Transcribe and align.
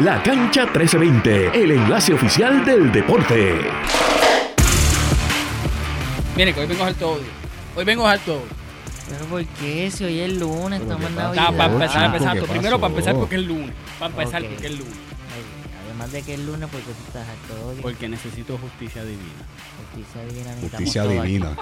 La 0.00 0.22
Cancha 0.22 0.62
1320, 0.64 1.62
el 1.62 1.72
enlace 1.72 2.14
oficial 2.14 2.64
del 2.64 2.90
deporte. 2.90 3.54
Miren, 6.36 6.54
que 6.54 6.60
hoy 6.60 6.66
vengo 6.66 6.84
a 6.84 6.92
todo. 6.94 7.20
Hoy 7.76 7.84
vengo 7.84 8.06
a 8.06 8.16
todo. 8.18 8.42
Pero 9.10 9.24
¿por 9.26 9.44
qué? 9.44 9.90
Si 9.90 10.04
hoy 10.04 10.20
es 10.20 10.32
lunes, 10.38 10.80
estamos 10.80 11.04
en 11.10 11.18
Ah, 11.18 11.22
Navidad. 11.34 11.56
para 11.56 11.72
empezar. 11.74 12.34
¿qué 12.40 12.46
Primero 12.46 12.78
para 12.80 12.90
empezar 12.92 13.14
porque 13.16 13.34
es 13.34 13.42
lunes. 13.42 13.72
Para 13.98 14.10
empezar 14.12 14.42
porque 14.42 14.66
es 14.66 14.78
lunes. 14.78 14.94
Además 15.84 16.12
de 16.12 16.22
que 16.22 16.34
es 16.34 16.40
lunes, 16.40 16.68
porque 16.70 16.86
tú 16.86 16.92
estás 17.06 17.26
a 17.28 17.52
todo. 17.52 17.74
Porque 17.82 18.08
necesito 18.08 18.56
justicia 18.56 19.04
divina. 19.04 19.44
Justicia 19.92 20.24
divina. 20.24 20.54
Justicia 20.62 21.04
divina. 21.04 21.56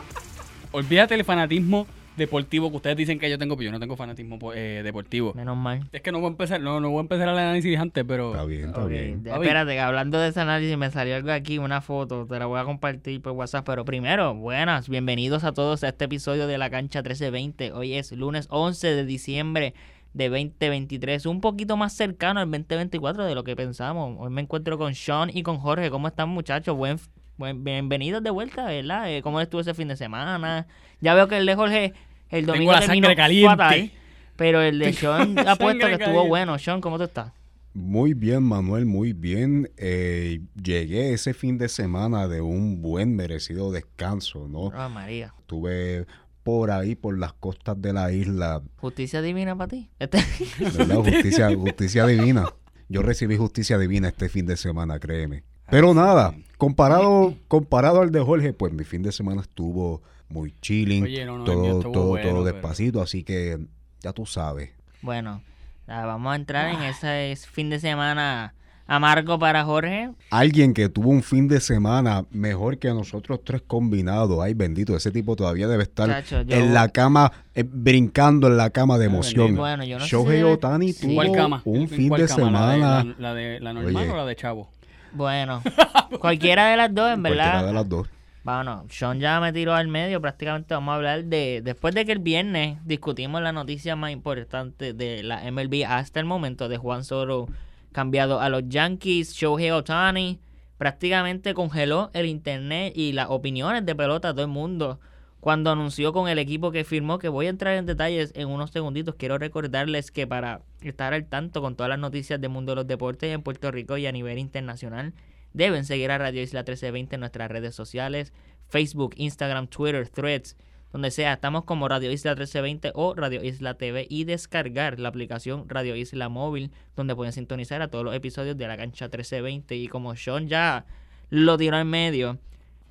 Olvídate 0.70 1.14
el 1.14 1.25
fanatismo 1.25 1.86
deportivo 2.18 2.68
que 2.70 2.76
ustedes 2.76 2.96
dicen 2.96 3.18
que 3.18 3.30
yo 3.30 3.38
tengo, 3.38 3.56
pero 3.56 3.66
yo 3.66 3.72
no 3.72 3.80
tengo 3.80 3.96
fanatismo 3.96 4.38
po- 4.38 4.52
eh, 4.52 4.82
deportivo. 4.82 5.32
Menos 5.34 5.56
mal. 5.56 5.88
Es 5.92 6.02
que 6.02 6.12
no 6.12 6.18
voy 6.18 6.26
a 6.26 6.30
empezar, 6.32 6.60
no, 6.60 6.80
no 6.80 6.90
voy 6.90 6.98
a 6.98 7.00
empezar 7.02 7.28
el 7.28 7.38
análisis 7.38 7.78
antes, 7.78 8.04
pero 8.06 8.32
Está 8.32 8.44
bien, 8.44 8.66
está 8.66 8.82
Ok, 8.84 8.88
bien. 8.90 9.22
espérate, 9.26 9.72
que 9.72 9.80
hablando 9.80 10.18
de 10.18 10.28
ese 10.28 10.40
análisis 10.40 10.76
me 10.76 10.90
salió 10.90 11.16
algo 11.16 11.32
aquí, 11.32 11.56
una 11.59 11.80
foto, 11.80 12.26
te 12.26 12.38
la 12.38 12.45
voy 12.46 12.60
a 12.60 12.64
compartir 12.64 13.23
por 13.23 13.32
WhatsApp, 13.32 13.64
pero 13.64 13.84
primero, 13.86 14.34
buenas, 14.34 14.88
bienvenidos 14.88 15.45
a 15.45 15.52
todos 15.52 15.82
a 15.84 15.88
este 15.88 16.04
episodio 16.04 16.46
de 16.46 16.59
La 16.59 16.68
Cancha 16.68 16.98
1320. 17.00 17.73
Hoy 17.73 17.95
es 17.95 18.12
lunes 18.12 18.46
11 18.50 18.88
de 18.88 19.04
diciembre 19.06 19.74
de 20.14 20.28
2023, 20.28 21.26
un 21.26 21.40
poquito 21.40 21.76
más 21.76 21.92
cercano 21.92 22.40
al 22.40 22.50
2024 22.50 23.24
de 23.24 23.34
lo 23.34 23.45
que 23.45 23.54
pensamos. 23.54 24.16
Hoy 24.18 24.30
me 24.30 24.40
encuentro 24.40 24.76
con 24.78 24.95
Sean 24.95 25.30
y 25.32 25.42
con 25.42 25.59
Jorge. 25.59 25.90
¿Cómo 25.90 26.09
están 26.09 26.28
muchachos? 26.30 26.76
Buen, 26.76 26.98
buen- 27.37 27.62
bienvenidos 27.62 28.23
de 28.23 28.30
vuelta, 28.30 28.64
¿verdad? 28.64 29.12
Eh, 29.12 29.23
¿Cómo 29.23 29.40
estuvo 29.40 29.60
ese 29.60 29.74
fin 29.74 29.87
de 29.88 29.96
semana? 29.96 30.66
Ya 31.00 31.14
veo 31.14 31.28
que 31.28 31.37
el 31.37 31.46
de 31.46 31.54
Jorge 31.54 31.92
el 32.30 32.41
Tengo 32.42 32.52
domingo 32.52 32.73
la 32.73 32.80
terminó 32.80 33.06
sangre 33.09 33.16
caliente. 33.16 33.48
fatal, 33.48 33.92
pero 34.37 34.60
el 34.62 34.78
de 34.78 34.92
Sean 34.92 35.38
apuesto 35.48 35.87
que 35.87 35.92
estuvo 35.92 36.06
caliente. 36.06 36.28
bueno. 36.28 36.59
Sean, 36.59 36.80
¿cómo 36.80 36.96
tú 36.98 37.04
estás? 37.04 37.32
Muy 37.74 38.14
bien, 38.14 38.42
Manuel, 38.42 38.87
muy 38.87 39.12
bien. 39.12 39.70
Eh, 39.77 40.41
llegué 40.60 41.12
ese 41.12 41.32
fin 41.34 41.59
de 41.59 41.68
semana 41.68 42.26
de 42.26 42.40
un 42.40 42.82
buen 42.82 43.15
merecido 43.15 43.71
descanso, 43.71 44.49
¿no? 44.49 44.71
Ah, 44.74 44.88
María. 44.88 45.32
Estuve 45.40 46.06
por 46.43 46.71
ahí, 46.71 46.95
por 46.95 47.18
las 47.18 47.34
costas 47.34 47.80
de 47.80 47.93
la 47.93 48.10
isla, 48.10 48.62
Justicia 48.76 49.21
divina 49.23 49.54
para 49.54 49.68
ti. 49.68 49.90
Este- 49.99 50.18
¿verdad? 50.59 50.96
Justicia, 50.96 51.54
justicia 51.54 52.06
divina. 52.06 52.46
Yo 52.88 53.02
recibí 53.02 53.37
justicia 53.37 53.76
divina 53.79 54.09
este 54.09 54.29
fin 54.30 54.46
de 54.46 54.56
semana, 54.56 54.99
créeme. 54.99 55.45
Pero 55.71 55.93
nada, 55.93 56.34
comparado, 56.56 57.34
comparado 57.49 58.01
al 58.01 58.10
de 58.10 58.21
Jorge, 58.21 58.54
pues 58.54 58.73
mi 58.73 58.84
fin 58.84 59.02
de 59.02 59.12
semana 59.12 59.43
estuvo 59.43 60.02
muy 60.30 60.54
chilling, 60.60 61.04
Oye, 61.04 61.24
no, 61.24 61.38
no, 61.38 61.51
el 61.52 61.59
mío 61.59 61.73
todo, 61.80 61.93
todo, 61.93 62.07
bueno, 62.09 62.29
todo 62.30 62.45
pero- 62.45 62.52
despacito, 62.54 63.01
así 63.02 63.23
que 63.24 63.59
ya 64.00 64.12
tú 64.12 64.26
sabes. 64.26 64.71
bueno, 65.03 65.43
vamos 65.87 66.32
a 66.32 66.37
entrar 66.37 66.75
en 66.75 66.82
ese 66.82 67.32
es- 67.32 67.47
fin 67.47 67.71
de 67.71 67.78
semana 67.81 68.54
amargo 68.87 69.38
para 69.38 69.65
Jorge. 69.65 70.10
Alguien 70.31 70.72
que 70.72 70.88
tuvo 70.88 71.10
un 71.10 71.22
fin 71.22 71.47
de 71.47 71.60
semana 71.60 72.25
mejor 72.31 72.78
que 72.78 72.88
nosotros 72.88 73.41
tres 73.44 73.60
combinados. 73.66 74.38
Ay, 74.43 74.54
bendito, 74.54 74.97
ese 74.97 75.10
tipo 75.10 75.37
todavía 75.37 75.69
debe 75.69 75.82
estar 75.82 76.09
Chacho, 76.09 76.41
yo- 76.43 76.56
en 76.56 76.72
la 76.72 76.88
cama, 76.88 77.31
eh, 77.54 77.65
brincando 77.71 78.47
en 78.47 78.56
la 78.56 78.71
cama 78.71 78.97
de 78.97 79.04
Ay, 79.06 79.10
emoción. 79.10 79.56
Bueno, 79.56 79.84
yo 79.84 79.99
no 79.99 80.06
Shohei 80.06 80.43
Otani 80.43 80.93
sí. 80.94 81.03
tuvo 81.06 81.15
¿Cuál 81.16 81.32
cama? 81.32 81.62
un 81.66 81.82
¿En 81.82 81.88
fin 81.91 82.09
de 82.10 82.26
cama? 82.26 82.28
semana. 82.34 82.76
¿La 82.76 83.03
de, 83.04 83.04
la, 83.04 83.15
la 83.19 83.34
de 83.34 83.60
la 83.60 83.72
normal 83.75 83.97
Oye. 84.04 84.10
o 84.10 84.16
la 84.16 84.25
de 84.26 84.37
Chavo? 84.37 84.71
Bueno, 85.12 85.62
cualquiera 86.21 86.69
de 86.71 86.76
las 86.78 86.94
dos, 86.94 87.12
en 87.12 87.21
Cualquiera 87.21 87.53
verdad. 87.53 87.66
de 87.66 87.72
las 87.75 87.88
dos. 87.88 88.09
Bueno, 88.49 88.87
Sean 88.88 89.21
ya 89.21 89.41
me 89.41 89.53
tiró 89.53 89.75
al 89.75 89.88
medio. 89.88 90.22
Prácticamente 90.22 90.72
vamos 90.72 90.93
a 90.93 90.94
hablar 90.94 91.25
de. 91.25 91.60
Después 91.62 91.94
de 91.94 92.06
que 92.06 92.12
el 92.12 92.19
viernes 92.19 92.78
discutimos 92.87 93.43
la 93.43 93.53
noticia 93.53 93.94
más 93.94 94.10
importante 94.10 94.94
de 94.94 95.22
la 95.22 95.43
MLB 95.53 95.84
hasta 95.87 96.19
el 96.19 96.25
momento 96.25 96.66
de 96.71 96.78
Juan 96.78 97.05
Soto 97.05 97.47
cambiado 97.93 98.41
a 98.41 98.49
los 98.49 98.62
Yankees, 98.66 99.34
Shohei 99.34 99.71
Otani 99.71 100.41
prácticamente 100.78 101.53
congeló 101.53 102.09
el 102.15 102.25
internet 102.25 102.94
y 102.97 103.12
las 103.12 103.28
opiniones 103.28 103.84
de 103.84 103.94
pelota 103.94 104.31
a 104.31 104.32
todo 104.32 104.47
el 104.47 104.50
mundo 104.50 104.99
cuando 105.41 105.71
anunció 105.71 106.15
con 106.15 106.27
el 106.31 106.39
equipo 106.39 106.72
que 106.72 106.84
firmó, 106.84 107.19
que 107.19 107.28
voy 107.28 107.49
a 107.49 107.51
entrar 107.51 107.75
en 107.75 107.84
detalles 107.84 108.33
en 108.34 108.49
unos 108.49 108.71
segunditos, 108.71 109.15
quiero 109.17 109.37
recordarles 109.37 110.11
que 110.11 110.27
para 110.27 110.62
estar 110.81 111.12
al 111.12 111.27
tanto 111.27 111.61
con 111.61 111.77
todas 111.77 111.91
las 111.91 111.99
noticias 111.99 112.41
del 112.41 112.51
mundo 112.51 112.72
de 112.72 112.77
los 112.77 112.87
deportes 112.87 113.31
en 113.31 113.43
Puerto 113.43 113.71
Rico 113.71 113.99
y 113.99 114.06
a 114.06 114.12
nivel 114.12 114.39
internacional, 114.39 115.12
deben 115.59 115.85
seguir 115.85 116.13
a 116.13 116.19
Radio 116.19 116.41
Isla 116.41 116.61
1320 116.61 117.17
en 117.17 117.21
nuestras 117.21 117.51
redes 117.51 117.75
sociales, 117.75 118.33
Facebook, 118.69 119.15
Instagram, 119.17 119.67
Twitter, 119.67 120.09
Threads, 120.09 120.57
donde 120.93 121.11
sea, 121.11 121.33
estamos 121.33 121.65
como 121.65 121.89
Radio 121.89 122.13
Isla 122.13 122.31
1320 122.31 122.93
o 122.95 123.15
Radio 123.15 123.43
Isla 123.43 123.75
TV 123.75 124.07
y 124.09 124.23
descargar 124.23 125.01
la 125.01 125.09
aplicación 125.09 125.69
Radio 125.69 125.97
Isla 125.97 126.29
Móvil, 126.29 126.71
donde 126.95 127.17
pueden 127.17 127.33
sintonizar 127.33 127.83
a 127.83 127.89
todos 127.89 128.05
los 128.05 128.15
episodios 128.15 128.57
de 128.57 128.69
la 128.69 128.77
cancha 128.77 129.07
1320 129.07 129.75
y 129.75 129.89
como 129.89 130.15
Sean 130.15 130.47
ya 130.47 130.87
lo 131.29 131.59
tiró 131.59 131.77
en 131.77 131.91
medio, 131.91 132.39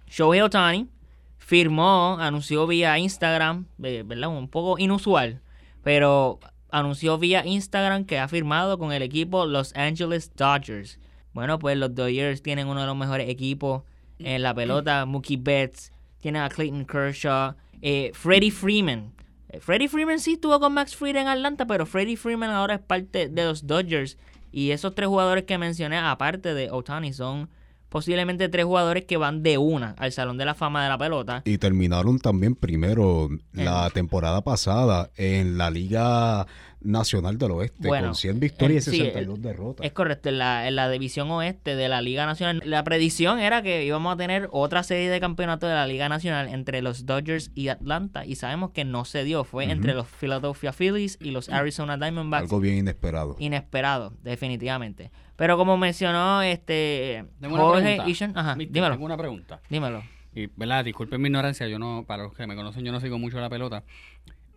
Shohei 0.05 0.41
Otani 0.41 0.89
firmó, 1.37 2.17
anunció 2.19 2.67
vía 2.67 2.99
Instagram, 2.99 3.65
eh, 3.81 4.03
¿verdad? 4.05 4.27
Un 4.27 4.49
poco 4.49 4.77
inusual, 4.77 5.41
pero 5.83 6.41
anunció 6.69 7.17
vía 7.17 7.45
Instagram 7.45 8.03
que 8.03 8.19
ha 8.19 8.27
firmado 8.27 8.77
con 8.77 8.91
el 8.91 9.03
equipo 9.03 9.45
Los 9.45 9.73
Angeles 9.73 10.35
Dodgers. 10.35 10.99
Bueno, 11.37 11.59
pues 11.59 11.77
los 11.77 11.93
Dodgers 11.93 12.41
tienen 12.41 12.67
uno 12.67 12.81
de 12.81 12.87
los 12.87 12.97
mejores 12.97 13.29
equipos 13.29 13.83
en 14.17 14.41
la 14.41 14.55
pelota, 14.55 15.05
Mookie 15.05 15.37
Betts, 15.37 15.91
tienen 16.19 16.41
a 16.41 16.49
Clayton 16.49 16.83
Kershaw, 16.83 17.53
eh, 17.79 18.09
Freddie 18.15 18.49
Freeman. 18.49 19.13
Eh, 19.49 19.59
Freddie 19.59 19.87
Freeman 19.87 20.17
sí 20.17 20.33
estuvo 20.33 20.59
con 20.59 20.73
Max 20.73 20.95
Fried 20.95 21.15
en 21.15 21.27
Atlanta, 21.27 21.67
pero 21.67 21.85
Freddie 21.85 22.17
Freeman 22.17 22.49
ahora 22.49 22.73
es 22.73 22.81
parte 22.81 23.29
de 23.29 23.45
los 23.45 23.67
Dodgers. 23.67 24.17
Y 24.51 24.71
esos 24.71 24.95
tres 24.95 25.09
jugadores 25.09 25.43
que 25.43 25.59
mencioné, 25.59 25.99
aparte 25.99 26.55
de 26.55 26.71
Otani, 26.71 27.13
son 27.13 27.49
posiblemente 27.89 28.49
tres 28.49 28.65
jugadores 28.65 29.05
que 29.05 29.17
van 29.17 29.43
de 29.43 29.57
una 29.57 29.95
al 29.97 30.11
Salón 30.11 30.37
de 30.37 30.45
la 30.45 30.53
Fama 30.55 30.83
de 30.83 30.89
la 30.89 30.97
Pelota. 30.97 31.41
Y 31.45 31.57
terminaron 31.57 32.19
también 32.19 32.55
primero 32.55 33.29
la 33.53 33.87
En- 33.87 33.93
temporada 33.93 34.41
pasada 34.43 35.09
en 35.15 35.57
la 35.57 35.69
Liga 35.69 36.45
Nacional 36.79 37.37
del 37.39 37.51
Oeste 37.51 37.87
Bueno, 37.87 38.07
con 38.09 38.15
100 38.15 38.39
victorias 38.39 38.87
y 38.87 38.91
sí, 38.91 38.97
62 38.97 39.41
derrotas. 39.41 39.85
Es 39.85 39.91
correcto, 39.93 40.29
en 40.29 40.37
la, 40.37 40.67
en 40.67 40.75
la 40.75 40.89
división 40.89 41.29
oeste 41.31 41.75
de 41.75 41.89
la 41.89 42.01
Liga 42.01 42.25
Nacional. 42.27 42.61
La 42.65 42.83
predicción 42.83 43.39
era 43.39 43.63
que 43.63 43.83
íbamos 43.83 44.13
a 44.13 44.17
tener 44.17 44.47
otra 44.51 44.83
serie 44.83 45.09
de 45.09 45.19
campeonatos 45.19 45.67
de 45.69 45.75
la 45.75 45.87
Liga 45.87 46.07
Nacional 46.07 46.47
entre 46.49 46.81
los 46.83 47.05
Dodgers 47.07 47.51
y 47.55 47.69
Atlanta. 47.69 48.25
Y 48.25 48.35
sabemos 48.35 48.71
que 48.71 48.85
no 48.85 49.05
se 49.05 49.23
dio. 49.23 49.43
Fue 49.43 49.65
entre 49.65 49.95
los 49.95 50.07
Philadelphia 50.07 50.71
Phillies 50.71 51.17
y 51.19 51.31
los 51.31 51.49
Arizona 51.49 51.97
Diamondbacks. 51.97 52.43
Algo 52.43 52.59
bien 52.59 52.77
inesperado. 52.77 53.35
Inesperado, 53.39 54.13
definitivamente. 54.21 55.11
Pero 55.37 55.55
como 55.55 55.77
mencionó 55.77 56.41
este 56.41 57.23
Tengo 57.39 57.55
Jorge 57.55 57.97
Sean- 58.13 58.33
Ajá, 58.35 58.55
Mister, 58.55 58.73
dímelo, 58.73 58.95
Tengo 58.95 59.05
una 59.05 59.17
pregunta. 59.17 59.61
dímelo. 59.69 60.03
Y, 60.35 60.47
¿verdad? 60.55 60.83
Disculpen 60.83 61.21
mi 61.21 61.27
ignorancia, 61.29 61.67
yo 61.67 61.79
no, 61.79 62.03
para 62.05 62.23
los 62.23 62.33
que 62.33 62.45
me 62.45 62.55
conocen, 62.55 62.83
yo 62.83 62.91
no 62.91 62.99
sigo 62.99 63.17
mucho 63.17 63.39
la 63.39 63.49
pelota. 63.49 63.83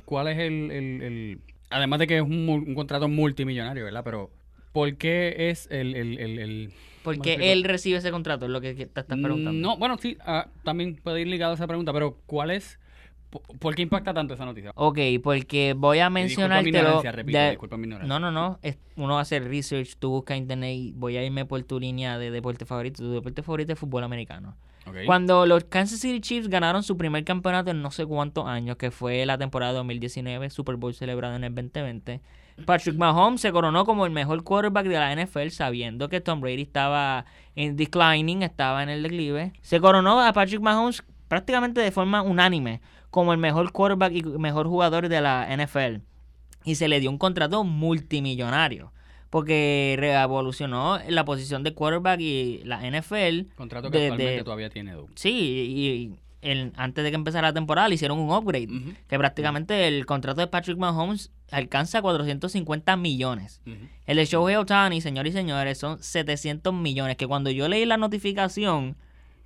¿Cuál 0.05 0.29
es 0.29 0.39
el, 0.39 0.71
el- 0.71 1.03
el- 1.03 1.41
además 1.71 2.01
de 2.01 2.07
que 2.07 2.17
es 2.17 2.23
un, 2.23 2.75
contrato 2.75 3.09
multimillonario, 3.09 3.85
¿verdad? 3.85 4.03
Pero, 4.05 4.31
¿por 4.73 4.97
qué 4.97 5.51
es 5.51 5.69
el, 5.71 5.95
el, 5.95 6.19
el, 6.19 6.39
el- 6.39 6.69
¿cómo 6.71 7.17
Porque 7.17 7.31
explico? 7.35 7.53
él 7.53 7.65
recibe 7.65 7.99
ese 7.99 8.11
contrato, 8.11 8.47
es 8.47 8.51
lo 8.51 8.61
que 8.61 8.75
te 8.75 8.83
estás 8.83 9.05
preguntando. 9.07 9.53
No, 9.53 9.77
bueno, 9.77 9.97
sí, 9.99 10.19
ah, 10.27 10.49
también 10.65 10.97
puede 10.97 11.21
ir 11.23 11.29
ligado 11.29 11.53
a 11.53 11.55
esa 11.55 11.67
pregunta, 11.67 11.93
pero 11.93 12.19
¿cuál 12.27 12.51
es, 12.51 12.79
por, 13.31 13.75
qué 13.77 13.83
impacta 13.83 14.13
tanto 14.13 14.35
esa 14.35 14.45
noticia? 14.45 14.73
Ok, 14.75 14.99
porque 15.23 15.75
voy 15.77 16.01
a 16.01 16.11
mencionártelo. 16.11 17.01
de-. 17.01 17.59
No, 18.05 18.19
no, 18.19 18.31
no. 18.33 18.59
uno 18.97 19.19
hacer 19.19 19.49
research, 19.49 19.97
tú 19.99 20.11
buscas 20.11 20.37
internet 20.37 20.75
y 20.75 20.93
voy 20.93 21.17
a 21.17 21.25
irme 21.25 21.45
por 21.45 21.63
tu 21.63 21.79
línea 21.79 22.19
de 22.19 22.31
deporte 22.31 22.65
favorito. 22.65 23.03
Tu 23.03 23.13
deporte 23.13 23.43
favorito 23.43 23.73
es 23.73 23.79
fútbol 23.79 24.03
americano. 24.03 24.57
Ok. 24.87 24.97
Cuando 25.07 25.47
los 25.47 25.65
Kansas 25.65 26.01
City 26.01 26.21
Chiefs 26.21 26.49
ganaron 26.49 26.83
su 26.83 26.97
primer 26.97 27.25
campeonato 27.25 27.71
en 27.71 27.83
no 27.83 27.91
sé 27.93 28.05
cuántos 28.05 28.47
años, 28.47 28.77
que 28.77 28.91
fue 28.91 29.25
la 29.27 29.39
temporada 29.39 29.75
2019, 29.75 30.51
Super 30.51 30.77
Bowl 30.77 30.95
celebrado 30.95 31.37
en 31.37 31.45
el 31.45 31.55
2020, 31.55 32.21
Patrick 32.65 32.97
Mahomes 32.97 33.41
se 33.41 33.53
coronó 33.53 33.85
como 33.85 34.07
el 34.07 34.13
mejor 34.13 34.43
quarterback 34.43 34.87
de 34.87 34.99
la 34.99 35.15
NFL, 35.15 35.49
sabiendo 35.51 36.09
que 36.09 36.21
Tom 36.21 36.41
Brady 36.41 36.63
estaba 36.63 37.25
en 37.55 37.77
declining, 37.77 38.43
estaba 38.43 38.83
en 38.83 38.89
el 38.89 39.03
declive. 39.03 39.53
Se 39.63 39.81
coronó 39.81 40.21
a 40.21 40.33
Patrick 40.33 40.61
Mahomes 40.61 41.03
prácticamente 41.29 41.81
de 41.81 41.93
forma 41.93 42.23
unánime 42.23 42.81
como 43.11 43.33
el 43.33 43.39
mejor 43.39 43.73
quarterback 43.73 44.13
y 44.13 44.23
mejor 44.23 44.67
jugador 44.69 45.09
de 45.09 45.21
la 45.21 45.49
NFL. 45.57 46.03
Y 46.65 46.75
se 46.77 46.89
le 46.89 47.01
dio 47.01 47.11
un 47.11 47.19
contrato 47.19 47.65
multimillonario. 47.65 48.93
Porque 49.31 49.95
revolucionó 49.99 50.99
la 51.09 51.25
posición 51.25 51.63
de 51.63 51.73
quarterback 51.73 52.21
y 52.21 52.63
la 52.65 52.81
NFL. 52.85 53.47
Contrato 53.55 53.91
que 53.91 53.99
de- 53.99 54.05
actualmente 54.07 54.37
de- 54.39 54.45
todavía 54.45 54.71
tiene 54.71 54.91
Edu. 54.93 55.09
Sí, 55.15 55.31
y 55.31 56.15
el- 56.43 56.73
antes 56.77 57.05
de 57.05 57.11
que 57.11 57.15
empezara 57.15 57.49
la 57.49 57.53
temporada 57.55 57.89
le 57.89 57.95
hicieron 57.95 58.19
un 58.19 58.31
upgrade. 58.33 58.69
Que 59.09 59.19
prácticamente 59.19 59.87
el 59.87 60.05
contrato 60.05 60.41
de 60.41 60.49
Patrick 60.49 60.79
Mahomes 60.79 61.31
alcanza 61.53 62.03
450 62.03 62.97
millones. 62.97 63.61
Ujú. 63.67 63.77
El 64.07 64.17
de 64.17 64.25
Shohei 64.25 64.57
Otani, 64.57 65.01
señores 65.01 65.33
y 65.33 65.37
señores, 65.37 65.79
son 65.79 66.03
700 66.03 66.75
millones. 66.75 67.17
Que 67.17 67.29
cuando 67.29 67.51
yo 67.51 67.69
leí 67.69 67.85
la 67.87 67.99
notificación, 67.99 68.97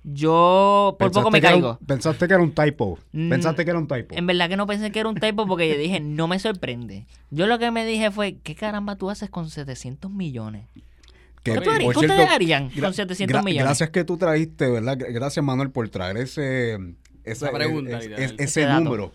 yo 0.07 0.95
por 0.99 1.11
poco 1.11 1.31
me 1.31 1.39
un- 1.39 1.41
caigo. 1.41 1.79
pensaste 1.85 2.27
que 2.27 2.33
era 2.35 2.43
un 2.43 2.51
typo. 2.53 2.99
Mm, 3.11 3.29
Pensaste 3.29 3.63
que 3.65 3.71
era 3.71 3.79
un 3.79 3.87
typo. 3.87 4.15
En 4.15 4.27
verdad 4.27 4.47
que 4.49 4.55
no 4.57 4.67
pensé 4.67 4.91
que 4.91 4.99
era 4.99 5.09
un 5.09 5.15
typo 5.15 5.47
porque 5.47 5.67
yo 5.69 5.77
dije, 5.77 5.99
no 5.99 6.27
me 6.27 6.37
sorprende. 6.39 7.05
Yo 7.31 7.47
lo 7.47 7.57
que 7.59 7.71
me 7.71 7.85
dije 7.85 8.11
fue, 8.11 8.37
¿qué 8.43 8.55
caramba 8.55 8.95
tú 8.97 9.09
haces 9.09 9.29
con 9.29 9.49
700 9.49 10.11
millones? 10.11 10.67
¿Qué, 11.43 11.53
tú 11.59 11.69
harías? 11.71 11.83
por 11.93 11.93
¿Qué 12.05 12.11
ustedes 12.11 12.29
harían 12.29 12.69
con 12.69 12.93
700 12.93 13.39
gra- 13.39 13.43
millones? 13.43 13.65
Gracias 13.65 13.89
que 13.89 14.03
tú 14.03 14.17
trajiste, 14.17 14.69
¿verdad? 14.69 14.97
Gra- 14.97 15.13
Gracias, 15.13 15.43
Manuel, 15.45 15.69
por 15.71 15.87
traer 15.89 16.17
ese, 16.17 16.73
ese, 16.73 16.81
Esa 17.23 17.51
pregunta, 17.51 17.97
es- 17.97 18.03
literal. 18.07 18.23
es- 18.23 18.33
ese 18.39 18.67
número. 18.67 19.11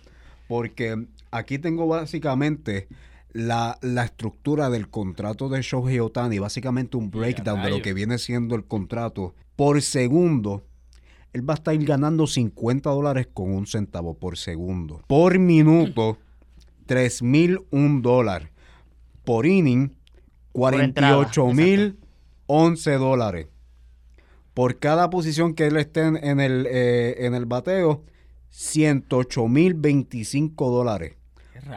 Porque 0.49 1.07
aquí 1.31 1.59
tengo 1.59 1.87
básicamente 1.87 2.89
la, 3.33 3.79
la 3.83 4.05
estructura 4.05 4.71
del 4.71 4.89
contrato 4.89 5.49
de 5.49 5.63
Shohei 5.63 6.01
Otani, 6.01 6.39
básicamente 6.41 6.97
un 6.97 7.11
breakdown 7.11 7.63
de 7.63 7.71
lo 7.71 7.83
que 7.83 7.95
viene 7.95 8.19
siendo 8.19 8.55
el 8.57 8.65
contrato. 8.65 9.35
Por 9.57 9.83
segundo, 9.83 10.65
él 11.33 11.49
va 11.49 11.55
a 11.55 11.57
estar 11.57 11.77
ganando 11.79 12.27
50 12.27 12.91
dólares 12.91 13.29
con 13.33 13.53
un 13.53 13.67
centavo 13.67 14.15
por 14.15 14.37
segundo. 14.37 15.01
Por 15.07 15.39
minuto, 15.39 16.19
3.001 16.89 18.01
dólares. 18.01 18.49
Por 19.25 19.47
inning, 19.47 19.95
entrada, 20.55 21.31
48.011 21.31 22.99
dólares. 22.99 23.47
Por 24.55 24.79
cada 24.79 25.11
posición 25.11 25.55
que 25.55 25.69
él 25.69 25.77
esté 25.77 26.07
en, 26.07 26.41
el, 26.41 26.67
eh, 26.69 27.27
en 27.27 27.35
el 27.35 27.47
bateo, 27.47 28.03
108.025 28.53 30.71
dólares. 30.71 31.15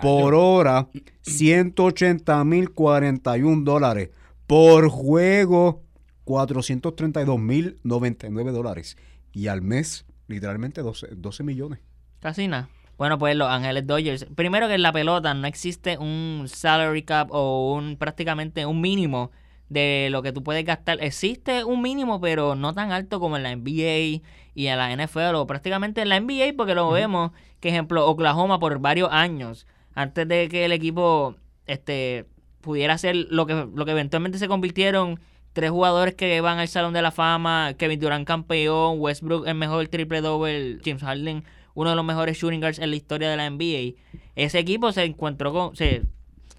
Por 0.02 0.34
hora, 0.34 0.88
180.041 1.26 3.64
dólares. 3.64 4.10
Por 4.48 4.90
juego, 4.90 5.84
432.099 6.26 8.52
dólares. 8.52 8.98
Y 9.34 9.48
al 9.48 9.62
mes, 9.62 10.06
literalmente 10.28 10.82
12, 10.82 11.10
12 11.16 11.44
millones. 11.44 11.80
Casi 12.20 12.48
nada. 12.48 12.70
Bueno, 12.98 13.18
pues 13.18 13.36
Los 13.36 13.50
Ángeles 13.50 13.86
Dodgers. 13.88 14.28
Primero 14.36 14.68
que 14.68 14.76
en 14.76 14.84
la 14.84 14.94
pelota 14.94 15.34
no 15.34 15.48
existe 15.48 15.98
un 15.98 16.46
salary 16.48 17.04
cap 17.04 17.30
o 17.32 17.74
un 17.74 17.98
prácticamente 17.98 18.66
un 18.66 18.80
mínimo 18.80 19.32
de 19.70 20.10
lo 20.12 20.22
que 20.22 20.32
tú 20.32 20.44
puedes 20.44 20.64
gastar. 20.64 21.00
Existe 21.02 21.64
un 21.64 21.82
mínimo, 21.82 22.22
pero 22.22 22.56
no 22.56 22.74
tan 22.74 22.92
alto 22.92 23.20
como 23.20 23.38
en 23.38 23.44
la 23.44 23.56
NBA 23.56 24.22
y 24.54 24.68
en 24.68 24.78
la 24.78 24.96
NFL 24.96 25.36
o 25.36 25.48
prácticamente 25.48 26.02
en 26.02 26.10
la 26.10 26.20
NBA 26.20 26.54
porque 26.56 26.76
lo 26.76 26.92
vemos, 26.92 27.32
que 27.60 27.70
ejemplo, 27.70 28.08
Oklahoma 28.08 28.60
por 28.60 28.80
varios 28.80 29.10
años, 29.12 29.66
antes 29.96 30.28
de 30.28 30.48
que 30.48 30.66
el 30.66 30.72
equipo 30.72 31.36
este 31.66 32.26
pudiera 32.62 32.98
ser 32.98 33.16
lo 33.30 33.46
que, 33.46 33.68
lo 33.74 33.86
que 33.86 33.92
eventualmente 33.92 34.38
se 34.38 34.48
convirtieron 34.48 35.20
tres 35.54 35.70
jugadores 35.72 36.16
que 36.16 36.42
van 36.42 36.60
al 36.60 36.68
Salón 36.68 36.94
de 36.94 37.02
la 37.02 37.12
Fama, 37.12 37.74
Kevin 37.78 38.00
Durant 38.00 38.28
campeón, 38.28 38.96
Westbrook 39.00 39.48
el 39.48 39.56
mejor 39.56 39.88
triple 39.88 40.22
double, 40.22 40.80
James 40.84 41.02
Harden 41.04 41.44
uno 41.76 41.90
de 41.90 41.96
los 41.96 42.06
mejores 42.06 42.38
shooting 42.38 42.60
guards 42.60 42.78
en 42.78 42.92
la 42.92 42.96
historia 42.96 43.30
de 43.32 43.38
la 43.38 43.50
NBA. 43.50 43.96
Ese 44.36 44.60
equipo 44.60 44.92
se 44.92 45.04
encontró 45.06 45.52
con 45.52 45.76
se, 45.76 46.04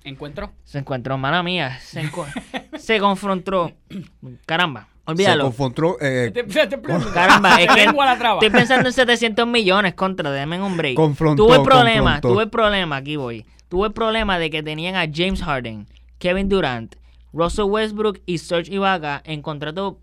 ¿Encuentro? 0.02 0.50
se 0.64 0.78
encontró, 0.78 1.16
mala 1.18 1.42
mía, 1.44 1.78
se, 1.80 2.02
enco- 2.02 2.26
se 2.78 2.98
confrontó. 2.98 3.70
Caramba, 4.44 4.88
Se 5.06 5.10
olvídalo. 5.12 5.44
confrontó, 5.44 5.96
eh. 6.00 6.32
Caramba, 7.14 7.60
es 7.62 7.68
que 7.74 7.84
estoy 7.84 8.50
pensando 8.50 8.88
en 8.88 8.92
700 8.92 9.46
millones 9.46 9.94
contra, 9.94 10.30
déme 10.32 10.60
un 10.60 10.76
break. 10.76 10.96
Confrontó, 10.96 11.46
tuve 11.46 11.56
el 11.56 11.62
problema, 11.62 12.12
confrontó. 12.14 12.28
tuve 12.32 12.42
el 12.44 12.50
problema, 12.50 12.96
aquí 12.96 13.16
voy. 13.16 13.46
Tuve 13.68 13.86
el 13.88 13.92
problema 13.92 14.38
de 14.38 14.50
que 14.50 14.62
tenían 14.62 14.94
a 14.96 15.06
James 15.12 15.42
Harden, 15.42 15.86
Kevin 16.18 16.48
Durant, 16.48 16.96
Russell 17.34 17.64
Westbrook 17.64 18.22
y 18.26 18.38
Serge 18.38 18.72
Ibaka 18.72 19.20
en 19.24 19.42
contratos 19.42 19.96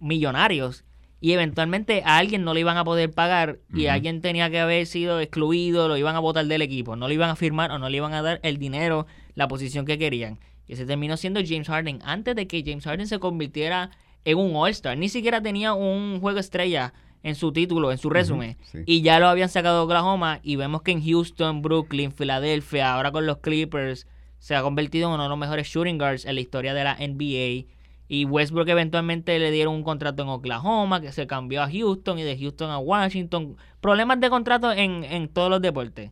millonarios. 0.00 0.84
Y 1.20 1.32
eventualmente 1.32 2.02
a 2.04 2.18
alguien 2.18 2.44
no 2.44 2.54
le 2.54 2.60
iban 2.60 2.76
a 2.76 2.84
poder 2.84 3.10
pagar 3.10 3.58
y 3.74 3.86
alguien 3.86 4.20
tenía 4.20 4.50
que 4.50 4.60
haber 4.60 4.86
sido 4.86 5.18
excluido, 5.18 5.88
lo 5.88 5.96
iban 5.96 6.14
a 6.14 6.20
votar 6.20 6.46
del 6.46 6.62
equipo, 6.62 6.94
no 6.94 7.08
le 7.08 7.14
iban 7.14 7.28
a 7.28 7.34
firmar 7.34 7.72
o 7.72 7.78
no 7.78 7.88
le 7.88 7.96
iban 7.96 8.14
a 8.14 8.22
dar 8.22 8.38
el 8.44 8.58
dinero, 8.58 9.06
la 9.34 9.48
posición 9.48 9.84
que 9.84 9.98
querían. 9.98 10.38
Y 10.68 10.76
se 10.76 10.86
terminó 10.86 11.16
siendo 11.16 11.40
James 11.44 11.66
Harden 11.66 11.98
antes 12.04 12.36
de 12.36 12.46
que 12.46 12.62
James 12.64 12.84
Harden 12.84 13.08
se 13.08 13.18
convirtiera 13.18 13.90
en 14.24 14.38
un 14.38 14.54
All-Star. 14.54 14.96
Ni 14.96 15.08
siquiera 15.08 15.42
tenía 15.42 15.74
un 15.74 16.20
juego 16.20 16.38
estrella 16.38 16.94
en 17.24 17.34
su 17.34 17.52
título, 17.52 17.90
en 17.90 17.98
su 17.98 18.10
resumen. 18.10 18.56
sí. 18.70 18.78
Y 18.86 19.02
ya 19.02 19.18
lo 19.18 19.26
habían 19.26 19.48
sacado 19.48 19.78
de 19.78 19.84
Oklahoma 19.86 20.38
y 20.44 20.54
vemos 20.54 20.82
que 20.82 20.92
en 20.92 21.04
Houston, 21.04 21.62
Brooklyn, 21.62 22.12
Filadelfia, 22.12 22.94
ahora 22.94 23.10
con 23.10 23.26
los 23.26 23.38
Clippers, 23.38 24.06
se 24.38 24.54
ha 24.54 24.62
convertido 24.62 25.08
en 25.08 25.14
uno 25.14 25.22
de 25.24 25.28
los 25.28 25.38
mejores 25.38 25.66
shooting 25.68 25.98
guards 25.98 26.24
en 26.24 26.34
la 26.34 26.40
historia 26.40 26.74
de 26.74 26.84
la 26.84 26.94
NBA. 26.96 27.66
Y 28.10 28.24
Westbrook 28.24 28.68
eventualmente 28.68 29.38
le 29.38 29.50
dieron 29.50 29.74
un 29.74 29.82
contrato 29.82 30.22
en 30.22 30.28
Oklahoma, 30.30 31.00
que 31.00 31.12
se 31.12 31.26
cambió 31.26 31.62
a 31.62 31.70
Houston 31.70 32.18
y 32.18 32.22
de 32.22 32.38
Houston 32.38 32.70
a 32.70 32.78
Washington. 32.78 33.56
Problemas 33.80 34.18
de 34.20 34.30
contrato 34.30 34.72
en, 34.72 35.04
en 35.04 35.28
todos 35.28 35.50
los 35.50 35.60
deportes. 35.60 36.10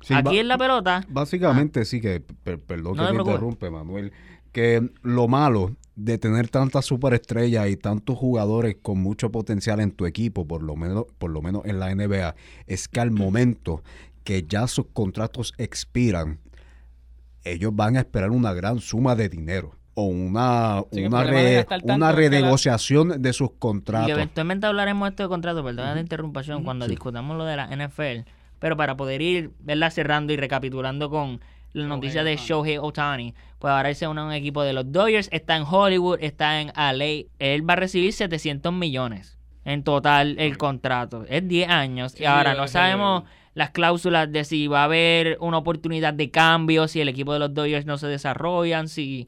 Sí, 0.00 0.14
Aquí 0.14 0.38
en 0.38 0.48
la 0.48 0.56
pelota, 0.58 1.04
Básicamente 1.08 1.84
sí 1.84 2.00
que, 2.00 2.20
per- 2.20 2.60
perdón 2.60 2.96
No 2.96 3.02
que 3.04 3.08
te 3.08 3.14
me 3.14 3.22
interrumpe, 3.22 3.70
Manuel, 3.70 4.12
que 4.52 4.90
lo 5.02 5.26
malo 5.28 5.76
de 5.96 6.18
tener 6.18 6.48
tantas 6.48 6.84
superestrellas 6.84 7.68
y 7.68 7.76
tantos 7.76 8.16
jugadores 8.16 8.76
con 8.80 8.98
mucho 9.00 9.30
potencial 9.32 9.80
en 9.80 9.90
tu 9.90 10.06
equipo, 10.06 10.46
por 10.46 10.62
lo 10.62 10.76
menos, 10.76 11.04
por 11.18 11.30
lo 11.30 11.42
menos 11.42 11.62
en 11.64 11.80
la 11.80 11.92
NBA, 11.92 12.36
es 12.68 12.86
que 12.86 13.00
al 13.00 13.10
momento 13.10 13.82
que 14.22 14.44
ya 14.44 14.68
sus 14.68 14.86
contratos 14.92 15.52
expiran, 15.58 16.38
ellos 17.44 17.74
van 17.74 17.96
a 17.96 18.00
esperar 18.00 18.30
una 18.30 18.52
gran 18.52 18.80
suma 18.80 19.14
de 19.14 19.28
dinero 19.28 19.74
o 19.94 20.04
una, 20.04 20.84
Sí, 20.92 21.04
una, 21.04 21.24
de 21.24 21.64
re- 21.64 21.66
una 21.84 21.98
la- 21.98 22.12
renegociación 22.12 23.20
de 23.20 23.32
sus 23.32 23.48
y 23.50 23.52
contratos. 23.58 24.10
eventualmente 24.10 24.66
hablaremos 24.66 25.06
de 25.06 25.10
esto 25.10 25.22
de 25.24 25.28
contrato, 25.28 25.64
perdón 25.64 25.94
la 25.94 26.00
interrupción, 26.00 26.62
cuando 26.64 26.84
Sí. 26.86 26.90
discutamos 26.92 27.36
lo 27.36 27.44
de 27.44 27.56
la 27.56 27.68
NFL. 27.74 28.24
Pero 28.58 28.76
para 28.76 28.96
poder 28.96 29.22
ir 29.22 29.50
¿verdad? 29.60 29.90
cerrando 29.90 30.32
y 30.32 30.36
recapitulando 30.36 31.10
con 31.10 31.40
la 31.72 31.86
noticia 31.86 32.24
de. 32.24 32.36
Shohei 32.36 32.78
Otani, 32.78 33.34
pues 33.58 33.70
ahora 33.72 33.88
él 33.90 33.94
se 33.94 34.08
une 34.08 34.20
a 34.20 34.24
un 34.24 34.32
equipo 34.32 34.62
de 34.62 34.72
los 34.72 34.90
Dodgers, 34.90 35.28
está 35.32 35.56
en 35.56 35.64
Hollywood, 35.68 36.18
está 36.20 36.60
en 36.60 36.68
LA. 36.74 37.26
Él 37.38 37.68
va 37.68 37.74
a 37.74 37.76
recibir 37.76 38.12
700 38.12 38.72
millones 38.72 39.36
en 39.64 39.84
total 39.84 40.36
el 40.38 40.56
contrato. 40.58 41.24
Es 41.28 41.46
10 41.46 41.68
años. 41.68 42.12
Sí, 42.12 42.22
y 42.22 42.26
ahora 42.26 42.52
sí, 42.52 42.58
no 42.58 42.68
sabemos. 42.68 43.24
Las 43.58 43.70
cláusulas 43.70 44.30
de 44.30 44.44
si 44.44 44.68
va 44.68 44.82
a 44.82 44.84
haber 44.84 45.36
una 45.40 45.58
oportunidad 45.58 46.14
de 46.14 46.30
cambio, 46.30 46.86
si 46.86 47.00
el 47.00 47.08
equipo 47.08 47.32
de 47.32 47.40
los 47.40 47.52
Dodgers 47.52 47.86
no 47.86 47.98
se 47.98 48.06
desarrollan, 48.06 48.86
si 48.86 49.26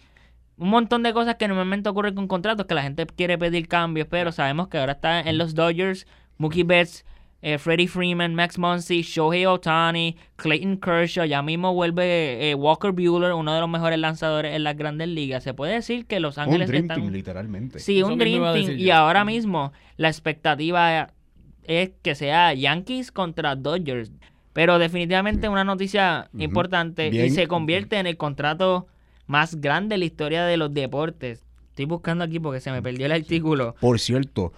un 0.57 0.69
montón 0.69 1.03
de 1.03 1.13
cosas 1.13 1.35
que 1.35 1.49
normalmente 1.49 1.89
ocurren 1.89 2.15
con 2.15 2.29
contratos 2.29 2.67
que 2.67 2.77
la 2.77 2.83
gente 2.85 3.07
quiere 3.07 3.37
pedir 3.39 3.67
cambios, 3.67 4.07
pero 4.09 4.31
sabemos 4.31 4.69
que 4.69 4.79
ahora 4.79 4.93
está 4.93 5.19
en 5.19 5.37
los 5.37 5.57
Dodgers, 5.57 6.07
Mookie 6.39 6.63
Betts, 6.63 7.05
eh, 7.43 7.59
Freddie 7.59 7.89
Freeman, 7.89 8.37
Max 8.37 8.57
Muncy, 8.57 9.03
Shohei 9.03 9.47
Otani, 9.47 10.17
Clayton 10.37 10.77
Kershaw, 10.77 11.25
ya 11.25 11.43
mismo 11.43 11.75
vuelve 11.75 12.51
eh, 12.51 12.55
Walker 12.55 12.93
Bueller, 12.93 13.33
uno 13.33 13.53
de 13.53 13.59
los 13.59 13.69
mejores 13.69 13.99
lanzadores 13.99 14.55
en 14.55 14.63
las 14.63 14.77
grandes 14.77 15.09
ligas. 15.09 15.43
Se 15.43 15.55
puede 15.55 15.73
decir 15.73 16.07
que 16.07 16.21
Los 16.21 16.37
un 16.37 16.45
Ángeles 16.45 16.69
dream 16.69 16.85
están... 16.85 17.01
team, 17.01 17.13
literalmente. 17.13 17.81
Sí, 17.81 17.99
Eso 17.99 18.07
un 18.07 18.19
Dream 18.19 18.45
Team. 18.55 18.79
Y 18.79 18.91
ahora 18.91 19.25
mismo 19.25 19.73
la 19.97 20.07
expectativa 20.07 21.11
es 21.65 21.91
que 22.03 22.15
sea 22.15 22.53
Yankees 22.55 23.13
contra 23.13 23.57
Dodgers. 23.57 24.11
Pero 24.53 24.79
definitivamente 24.79 25.49
una 25.49 25.63
noticia 25.65 26.29
importante 26.37 27.09
y 27.09 27.31
se 27.31 27.47
convierte 27.47 27.99
en 27.99 28.07
el 28.07 28.17
contrato 28.17 28.89
más 29.27 29.55
grande 29.61 29.95
en 29.95 30.01
la 30.01 30.07
historia 30.07 30.45
de 30.45 30.57
los 30.57 30.75
deportes. 30.75 31.45
Estoy 31.71 31.85
buscando 31.85 32.25
aquí 32.25 32.41
porque 32.41 32.61
se 32.61 32.73
me 32.73 32.83
perdió 32.83 33.07
el 33.07 33.13
artículo. 33.13 33.77
Por 33.81 34.01
cierto, 34.01 34.53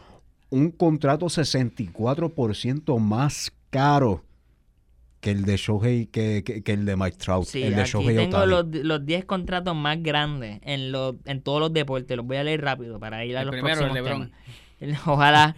un 0.49 0.71
contrato 0.71 1.27
64% 1.27 2.99
más 2.99 3.53
caro 3.71 4.23
que 5.21 5.31
el 5.31 5.45
de 5.45 5.57
Shohei, 5.57 6.07
que, 6.07 6.43
que- 6.45 6.63
que 6.63 6.73
el 6.73 6.85
de 6.85 6.97
Mike 6.97 7.17
Trout, 7.17 7.45
Sí, 7.47 7.63
el 7.63 7.77
de 7.77 7.83
aquí 7.83 7.91
Shohei 7.93 8.17
tengo 8.17 8.39
Ohtani. 8.39 8.51
los, 8.51 8.85
los 8.85 9.07
10 9.07 9.25
contratos 9.25 9.77
más 9.77 10.03
grandes 10.03 10.59
en, 10.63 10.91
los, 10.91 11.15
en 11.27 11.43
todos 11.43 11.61
los 11.61 11.73
deportes. 11.73 12.17
Los 12.17 12.27
voy 12.27 12.39
a 12.39 12.45
leer 12.45 12.61
rápido 12.63 12.99
para 12.99 13.25
ir 13.25 13.37
a 13.37 13.41
El 13.43 13.47
los 13.47 13.53
primero, 13.55 13.87
el 13.87 13.93
LeBron. 13.95 14.23
temas. 14.31 14.31
Ojalá. 15.07 15.57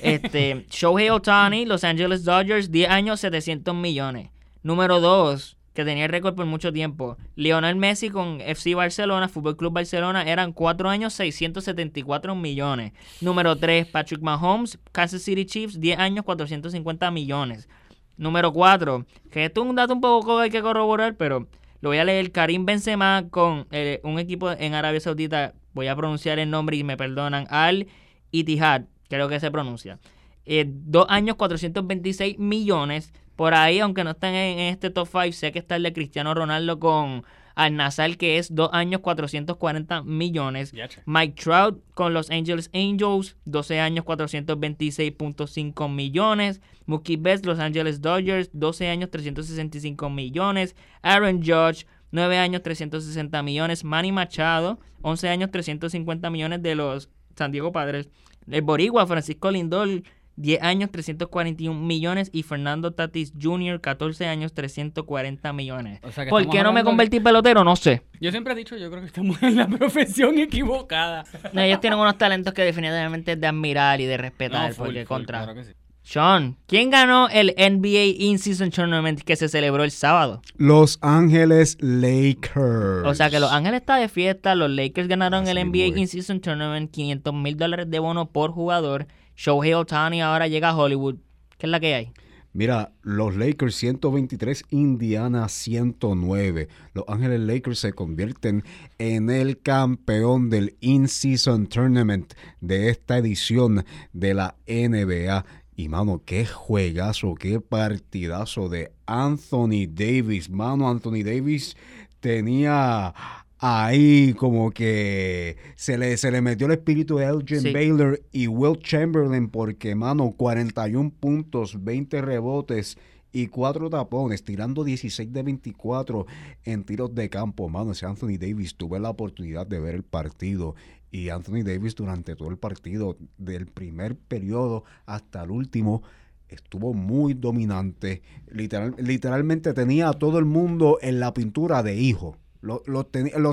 Este, 0.00 0.66
Shohei 0.70 1.10
Otani, 1.10 1.66
Los 1.66 1.84
Angeles 1.84 2.24
Dodgers, 2.24 2.70
10 2.70 2.90
años, 2.90 3.20
700 3.20 3.74
millones. 3.74 4.30
Número 4.62 5.00
2, 5.00 5.58
que 5.74 5.84
tenía 5.84 6.04
el 6.04 6.10
récord 6.10 6.34
por 6.34 6.46
mucho 6.46 6.72
tiempo. 6.72 7.18
Lionel 7.36 7.76
Messi 7.76 8.08
con 8.08 8.40
FC 8.40 8.74
Barcelona, 8.74 9.28
Fútbol 9.28 9.56
Club 9.56 9.74
Barcelona, 9.74 10.22
eran 10.22 10.52
4 10.52 10.88
años, 10.88 11.12
674 11.14 12.34
millones. 12.34 12.92
Número 13.20 13.56
3, 13.56 13.86
Patrick 13.86 14.22
Mahomes, 14.22 14.78
Kansas 14.92 15.22
City 15.22 15.44
Chiefs, 15.44 15.78
10 15.78 15.98
años, 15.98 16.24
450 16.24 17.10
millones. 17.10 17.68
Número 18.16 18.52
4, 18.52 19.04
que 19.30 19.44
esto 19.44 19.62
es 19.62 19.68
un 19.68 19.76
dato 19.76 19.92
un 19.92 20.00
poco 20.00 20.36
que 20.36 20.44
hay 20.44 20.50
que 20.50 20.62
corroborar, 20.62 21.16
pero 21.16 21.48
lo 21.80 21.90
voy 21.90 21.98
a 21.98 22.04
leer. 22.04 22.30
Karim 22.30 22.64
Benzema 22.64 23.24
con 23.28 23.66
eh, 23.72 24.00
un 24.04 24.18
equipo 24.18 24.50
en 24.52 24.74
Arabia 24.74 25.00
Saudita, 25.00 25.52
voy 25.74 25.88
a 25.88 25.96
pronunciar 25.96 26.38
el 26.38 26.48
nombre 26.48 26.76
y 26.76 26.84
me 26.84 26.96
perdonan, 26.96 27.46
Al 27.50 27.88
Ittihad, 28.34 28.86
creo 29.08 29.28
que 29.28 29.38
se 29.38 29.50
pronuncia. 29.50 29.98
Eh, 30.44 30.64
dos 30.68 31.06
años, 31.08 31.36
426 31.36 32.38
millones. 32.38 33.12
Por 33.36 33.54
ahí, 33.54 33.80
aunque 33.80 34.04
no 34.04 34.10
están 34.10 34.34
en, 34.34 34.58
en 34.58 34.72
este 34.72 34.90
top 34.90 35.08
5, 35.10 35.32
sé 35.32 35.52
que 35.52 35.58
está 35.58 35.76
el 35.76 35.82
de 35.84 35.92
Cristiano 35.92 36.34
Ronaldo 36.34 36.78
con 36.78 37.24
Al 37.54 37.76
Nazar, 37.76 38.16
que 38.16 38.38
es 38.38 38.54
dos 38.54 38.70
años, 38.72 39.00
440 39.00 40.02
millones. 40.02 40.72
Yache. 40.72 41.02
Mike 41.06 41.42
Trout 41.42 41.80
con 41.94 42.12
los 42.12 42.30
Angeles 42.30 42.70
Angels, 42.74 43.36
12 43.44 43.80
años, 43.80 44.04
426.5 44.04 45.88
millones. 45.88 46.60
Mookie 46.86 47.16
Betts, 47.16 47.46
Los 47.46 47.58
Angeles 47.58 48.00
Dodgers, 48.00 48.50
12 48.52 48.88
años, 48.88 49.10
365 49.10 50.10
millones. 50.10 50.76
Aaron 51.02 51.40
Judge, 51.42 51.86
9 52.10 52.38
años 52.38 52.62
360 52.62 53.42
millones. 53.42 53.84
Manny 53.84 54.12
Machado, 54.12 54.78
11 55.02 55.28
años 55.28 55.50
350 55.50 56.30
millones 56.30 56.62
de 56.62 56.74
los 56.74 57.08
San 57.36 57.52
Diego 57.52 57.72
Padres. 57.72 58.08
El 58.50 58.62
Boricua, 58.62 59.06
Francisco 59.06 59.50
Lindor, 59.50 60.02
10 60.36 60.62
años 60.62 60.90
341 60.90 61.78
millones. 61.80 62.30
Y 62.32 62.42
Fernando 62.42 62.92
Tatis 62.92 63.32
Jr., 63.40 63.80
14 63.80 64.26
años 64.26 64.52
340 64.52 65.52
millones. 65.52 66.00
O 66.02 66.10
sea 66.10 66.24
que 66.24 66.30
¿Por 66.30 66.48
qué 66.48 66.62
no 66.62 66.72
me 66.72 66.84
convertí 66.84 67.18
en 67.18 67.24
pelotero? 67.24 67.64
No 67.64 67.76
sé. 67.76 68.02
Yo 68.20 68.30
siempre 68.30 68.52
he 68.52 68.56
dicho, 68.56 68.76
yo 68.76 68.90
creo 68.90 69.00
que 69.00 69.06
estamos 69.06 69.42
en 69.42 69.56
la 69.56 69.68
profesión 69.78 70.38
equivocada. 70.38 71.24
No, 71.52 71.62
ellos 71.62 71.80
tienen 71.80 71.98
unos 71.98 72.18
talentos 72.18 72.52
que 72.52 72.62
definitivamente 72.62 73.32
es 73.32 73.40
de 73.40 73.46
admirar 73.46 74.00
y 74.00 74.06
de 74.06 74.16
respetar. 74.16 74.68
No, 74.68 74.74
full, 74.74 74.86
porque 74.86 75.06
full, 75.06 75.16
contra. 75.16 75.38
claro 75.44 75.54
que 75.54 75.64
sí. 75.64 75.72
Sean, 76.06 76.58
¿quién 76.66 76.90
ganó 76.90 77.30
el 77.30 77.54
NBA 77.56 78.22
In-Season 78.22 78.70
Tournament 78.70 79.22
que 79.22 79.36
se 79.36 79.48
celebró 79.48 79.84
el 79.84 79.90
sábado? 79.90 80.42
Los 80.58 80.98
Ángeles 81.00 81.78
Lakers. 81.80 83.06
O 83.06 83.14
sea 83.14 83.30
que 83.30 83.40
Los 83.40 83.50
Ángeles 83.50 83.80
está 83.80 83.96
de 83.96 84.10
fiesta, 84.10 84.54
los 84.54 84.70
Lakers 84.70 85.08
ganaron 85.08 85.44
Así 85.44 85.52
el 85.52 85.66
NBA. 85.66 85.98
In-Season 85.98 86.40
Tournament, 86.40 86.90
500 86.90 87.32
mil 87.32 87.56
dólares 87.56 87.90
de 87.90 87.98
bono 88.00 88.30
por 88.30 88.52
jugador. 88.52 89.06
Shohei 89.34 89.72
Ohtani 89.72 90.20
ahora 90.20 90.46
llega 90.46 90.68
a 90.68 90.76
Hollywood. 90.76 91.16
¿Qué 91.56 91.66
es 91.66 91.70
la 91.70 91.80
que 91.80 91.94
hay? 91.94 92.12
Mira, 92.56 92.92
los 93.02 93.34
Lakers 93.34 93.74
123, 93.74 94.66
Indiana 94.70 95.48
109. 95.48 96.68
Los 96.92 97.04
Ángeles 97.08 97.40
Lakers 97.40 97.80
se 97.80 97.92
convierten 97.94 98.62
en 98.98 99.28
el 99.28 99.60
campeón 99.60 100.50
del 100.50 100.76
In-Season 100.78 101.66
Tournament 101.66 102.34
de 102.60 102.90
esta 102.90 103.18
edición 103.18 103.84
de 104.12 104.34
la 104.34 104.54
NBA. 104.68 105.44
Y 105.76 105.88
mano, 105.88 106.22
qué 106.24 106.46
juegazo, 106.46 107.34
qué 107.34 107.60
partidazo 107.60 108.68
de 108.68 108.92
Anthony 109.06 109.86
Davis. 109.88 110.48
Mano, 110.48 110.88
Anthony 110.88 111.22
Davis 111.24 111.76
tenía 112.20 113.12
ahí 113.58 114.34
como 114.34 114.70
que 114.70 115.56
se 115.74 115.98
le, 115.98 116.16
se 116.16 116.30
le 116.30 116.40
metió 116.40 116.66
el 116.66 116.74
espíritu 116.74 117.16
de 117.16 117.26
Elgin 117.26 117.60
Sí. 117.60 117.72
Baylor 117.72 118.20
y 118.30 118.46
Will 118.46 118.78
Chamberlain 118.78 119.48
porque, 119.48 119.94
mano, 119.94 120.32
41 120.36 121.10
puntos, 121.18 121.82
20 121.82 122.20
rebotes 122.22 122.96
y 123.32 123.48
4 123.48 123.90
tapones, 123.90 124.44
tirando 124.44 124.84
16 124.84 125.32
de 125.32 125.42
24 125.42 126.26
en 126.64 126.84
tiros 126.84 127.14
de 127.14 127.28
campo. 127.28 127.68
Mano, 127.68 127.92
ese 127.92 128.06
Anthony 128.06 128.38
Davis, 128.38 128.76
tuve 128.76 129.00
la 129.00 129.10
oportunidad 129.10 129.66
de 129.66 129.80
ver 129.80 129.96
el 129.96 130.04
partido 130.04 130.76
y 131.14 131.28
Anthony 131.28 131.62
Davis 131.62 131.94
durante 131.94 132.34
todo 132.34 132.50
el 132.50 132.56
partido, 132.58 133.16
del 133.38 133.66
primer 133.66 134.16
periodo 134.16 134.82
hasta 135.06 135.44
el 135.44 135.52
último, 135.52 136.02
estuvo 136.48 136.92
muy 136.92 137.34
dominante. 137.34 138.22
Literal- 138.50 138.96
literalmente 138.98 139.72
tenía 139.74 140.08
a 140.08 140.12
todo 140.14 140.40
el 140.40 140.44
mundo 140.44 140.98
en 141.02 141.20
la 141.20 141.32
pintura 141.32 141.84
de 141.84 141.94
hijo. 141.96 142.36
Los 142.62 142.80
lo 142.88 143.04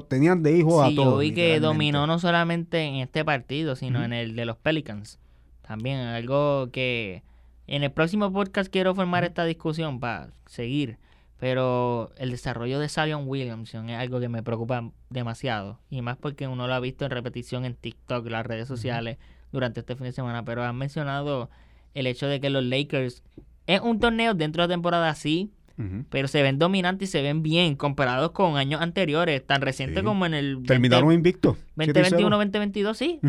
tenían 0.01 0.41
de 0.41 0.57
hijo 0.57 0.81
a 0.81 0.89
todos. 0.95 1.13
yo 1.13 1.17
vi 1.19 1.33
que 1.33 1.59
dominó 1.59 2.07
no 2.07 2.17
solamente 2.17 2.81
en 2.81 2.95
este 2.95 3.23
partido, 3.23 3.75
sino 3.75 4.03
en 4.03 4.13
el 4.13 4.35
de 4.35 4.45
los 4.45 4.57
Pelicans. 4.57 5.19
También 5.61 5.99
algo 5.99 6.69
que 6.71 7.21
en 7.67 7.83
el 7.83 7.91
próximo 7.91 8.33
podcast 8.33 8.71
quiero 8.71 8.95
formar 8.95 9.23
esta 9.23 9.45
discusión 9.45 9.99
para 9.99 10.31
seguir. 10.47 10.97
Pero 11.41 12.11
el 12.17 12.29
desarrollo 12.29 12.77
de 12.79 12.87
Zion 12.87 13.23
Williamson 13.25 13.89
es 13.89 13.97
algo 13.99 14.19
que 14.19 14.29
me 14.29 14.43
preocupa 14.43 14.91
demasiado. 15.09 15.79
Y 15.89 16.03
más 16.03 16.15
porque 16.15 16.47
uno 16.47 16.67
lo 16.67 16.73
ha 16.75 16.79
visto 16.79 17.03
en 17.03 17.09
repetición 17.09 17.65
en 17.65 17.73
TikTok, 17.73 18.27
las 18.29 18.45
redes 18.45 18.67
sociales, 18.67 19.17
durante 19.51 19.79
este 19.79 19.95
fin 19.95 20.03
de 20.05 20.11
semana. 20.11 20.45
Pero 20.45 20.63
han 20.63 20.75
mencionado 20.75 21.49
el 21.95 22.05
hecho 22.05 22.27
de 22.27 22.39
que 22.39 22.51
los 22.51 22.63
Lakers 22.63 23.23
es 23.65 23.81
un 23.81 23.99
torneo 23.99 24.35
dentro 24.35 24.61
de 24.61 24.67
la 24.67 24.73
temporada, 24.75 25.15
sí, 25.15 25.49
Ujú. 25.79 26.05
pero 26.11 26.27
se 26.27 26.43
ven 26.43 26.59
dominantes 26.59 27.09
y 27.09 27.11
se 27.11 27.23
ven 27.23 27.41
bien 27.41 27.75
comparados 27.75 28.31
con 28.33 28.57
años 28.57 28.79
anteriores, 28.79 29.43
tan 29.43 29.61
reciente 29.63 30.01
Sí. 30.01 30.05
como 30.05 30.27
en 30.27 30.35
el 30.35 30.61
Terminaron 30.67 31.11
invictos. 31.11 31.57
2021, 31.75 32.37
2022, 32.37 32.95
sí. 32.95 33.19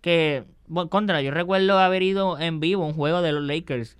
Que, 0.00 0.44
bueno, 0.68 0.88
contra, 0.88 1.20
yo 1.20 1.32
recuerdo 1.32 1.80
haber 1.80 2.04
ido 2.04 2.38
en 2.38 2.60
vivo 2.60 2.84
a 2.84 2.86
un 2.86 2.92
juego 2.94 3.22
de 3.22 3.32
los 3.32 3.42
Lakers. 3.42 3.96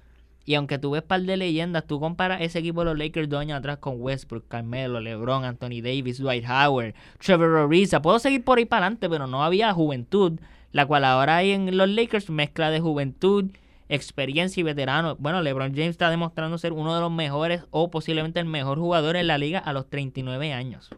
Y 0.47 0.55
aunque 0.55 0.79
tú 0.79 0.93
ves 0.93 1.03
par 1.03 1.21
de 1.21 1.37
leyendas, 1.37 1.87
tú 1.87 1.99
comparas 1.99 2.41
ese 2.41 2.61
equipo 2.61 2.81
de 2.81 2.87
los 2.87 2.99
Lakers 2.99 3.29
dos 3.29 3.41
años 3.41 3.59
atrás 3.59 3.79
con 3.79 4.01
Westbrook, 4.01 4.47
Carmelo, 4.47 5.01
LeBron, 5.01 5.45
Anthony 5.45 5.83
Davis, 5.83 6.19
Dwight 6.19 6.45
Howard, 6.49 6.95
Trevor 7.19 7.67
Ariza. 7.67 8.01
Puedo 8.01 8.21
seguir 8.21 8.45
por 8.45 8.59
ahí 8.59 8.65
para 8.65 8.87
adelante, 8.87 9.11
pero 9.11 9.27
no 9.27 9.43
había 9.43 9.75
juventud, 9.75 10.39
la 10.71 10.87
cual 10.87 11.05
ahora 11.05 11.39
hay 11.39 11.51
en 11.51 11.77
los 11.77 11.89
Lakers, 11.89 12.31
mezcla 12.31 12.71
de 12.71 12.79
juventud, 12.79 13.47
experiencia 13.89 14.61
y 14.61 14.65
veterano. 14.65 15.17
Bueno, 15.19 15.43
LeBron 15.43 15.73
James 15.75 15.91
está 15.91 16.11
demostrando 16.11 16.59
ser 16.59 16.73
uno 16.73 16.95
de 16.95 17.01
los 17.01 17.11
mejores 17.11 17.65
o 17.71 17.91
posiblemente 17.91 18.39
el 18.39 18.47
mejor 18.47 18.79
jugador 18.79 19.17
en 19.17 19.27
la 19.27 19.39
liga 19.39 19.59
a 19.59 19.73
los 19.73 19.91
39 19.91 20.53
años. 20.53 20.91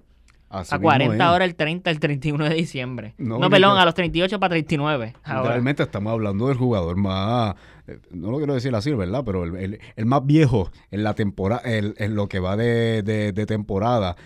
Así 0.51 0.75
a 0.75 0.79
mismo 0.79 0.89
40 0.89 1.15
es. 1.17 1.21
ahora 1.21 1.45
el 1.45 1.55
30, 1.55 1.91
el 1.91 2.01
31 2.01 2.45
de 2.49 2.55
diciembre. 2.55 3.15
No, 3.19 3.39
No, 3.39 3.51
perdón, 3.51 3.77
a 3.79 3.85
los 3.85 3.95
38 3.95 4.41
para 4.41 4.51
39. 4.51 5.15
ahora. 5.25 5.41
Literalmente 5.43 5.83
estamos 5.83 6.11
hablando 6.13 6.49
del 6.49 6.57
jugador 6.57 6.97
más, 6.97 7.55
eh, 7.87 7.99
no 8.13 8.31
lo 8.31 8.39
quiero 8.39 8.55
decir 8.55 8.75
así, 8.75 8.93
¿verdad? 8.95 9.23
Pero 9.27 9.45
el, 9.45 9.57
el- 9.57 9.81
el 9.97 10.07
más 10.07 10.25
viejo 10.25 10.71
en 10.91 11.03
la 11.05 11.15
temporada, 11.15 11.61
en 11.65 12.15
lo 12.15 12.29
que 12.29 12.39
va 12.41 12.57
de, 12.57 13.03
de- 13.03 13.33
de 13.33 13.47
temporada. 13.47 14.17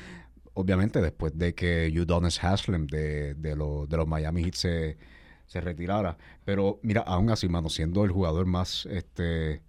Obviamente 0.55 1.01
después 1.01 1.37
de 1.37 1.55
que 1.55 1.93
Udonis 1.99 2.43
Haslem 2.45 2.87
de, 2.87 3.35
de, 3.35 3.57
los- 3.57 3.89
de 3.89 3.97
los 3.97 4.07
Miami 4.07 4.45
Heat 4.45 4.55
se, 4.55 4.99
se 5.47 5.61
retirara. 5.61 6.17
Pero 6.45 6.79
mira, 6.83 7.01
aún 7.01 7.31
así, 7.31 7.49
mano, 7.49 7.69
siendo 7.69 8.05
el 8.05 8.11
jugador 8.13 8.47
más 8.47 8.87
este 8.87 9.63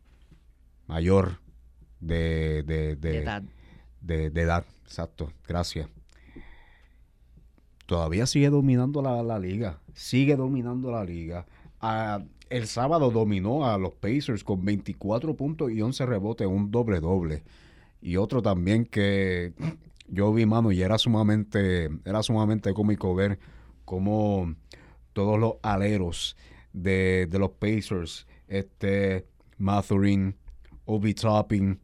mayor 0.87 1.39
de, 1.99 2.63
de, 2.63 2.95
de- 2.95 3.11
De 3.11 3.17
edad. 3.23 3.43
de, 4.01 4.29
de 4.29 4.41
edad. 4.41 4.65
Exacto, 4.83 5.31
gracias. 5.47 5.87
Todavía 7.93 8.25
sigue 8.25 8.49
dominando 8.49 9.03
la, 9.03 9.21
la 9.21 9.37
liga. 9.37 9.79
Sigue 9.93 10.35
dominando 10.35 10.89
la 10.89 11.03
liga. 11.05 11.45
Ah, 11.79 12.23
el 12.49 12.65
sábado 12.65 13.11
dominó 13.11 13.67
a 13.67 13.77
los 13.77 13.93
Pacers 13.93 14.43
con 14.43 14.65
24 14.65 15.35
puntos 15.35 15.71
y 15.71 15.79
11 15.79 16.07
rebotes, 16.07 16.47
un 16.47 16.71
doble 16.71 16.99
doble. 16.99 17.43
Y 18.01 18.17
otro 18.17 18.41
también 18.41 18.85
que 18.85 19.53
yo 20.07 20.33
vi, 20.33 20.47
mano, 20.47 20.71
y 20.71 20.81
era 20.81 20.97
sumamente, 20.97 21.91
era 22.03 22.23
sumamente 22.23 22.73
cómico 22.73 23.13
ver 23.13 23.37
cómo 23.85 24.55
todos 25.13 25.39
los 25.39 25.53
aleros 25.61 26.35
de, 26.73 27.27
de 27.29 27.37
los 27.37 27.51
Pacers, 27.51 28.25
este, 28.47 29.27
Mathurin, 29.59 30.35
Obi 30.85 31.13
Topping, 31.13 31.79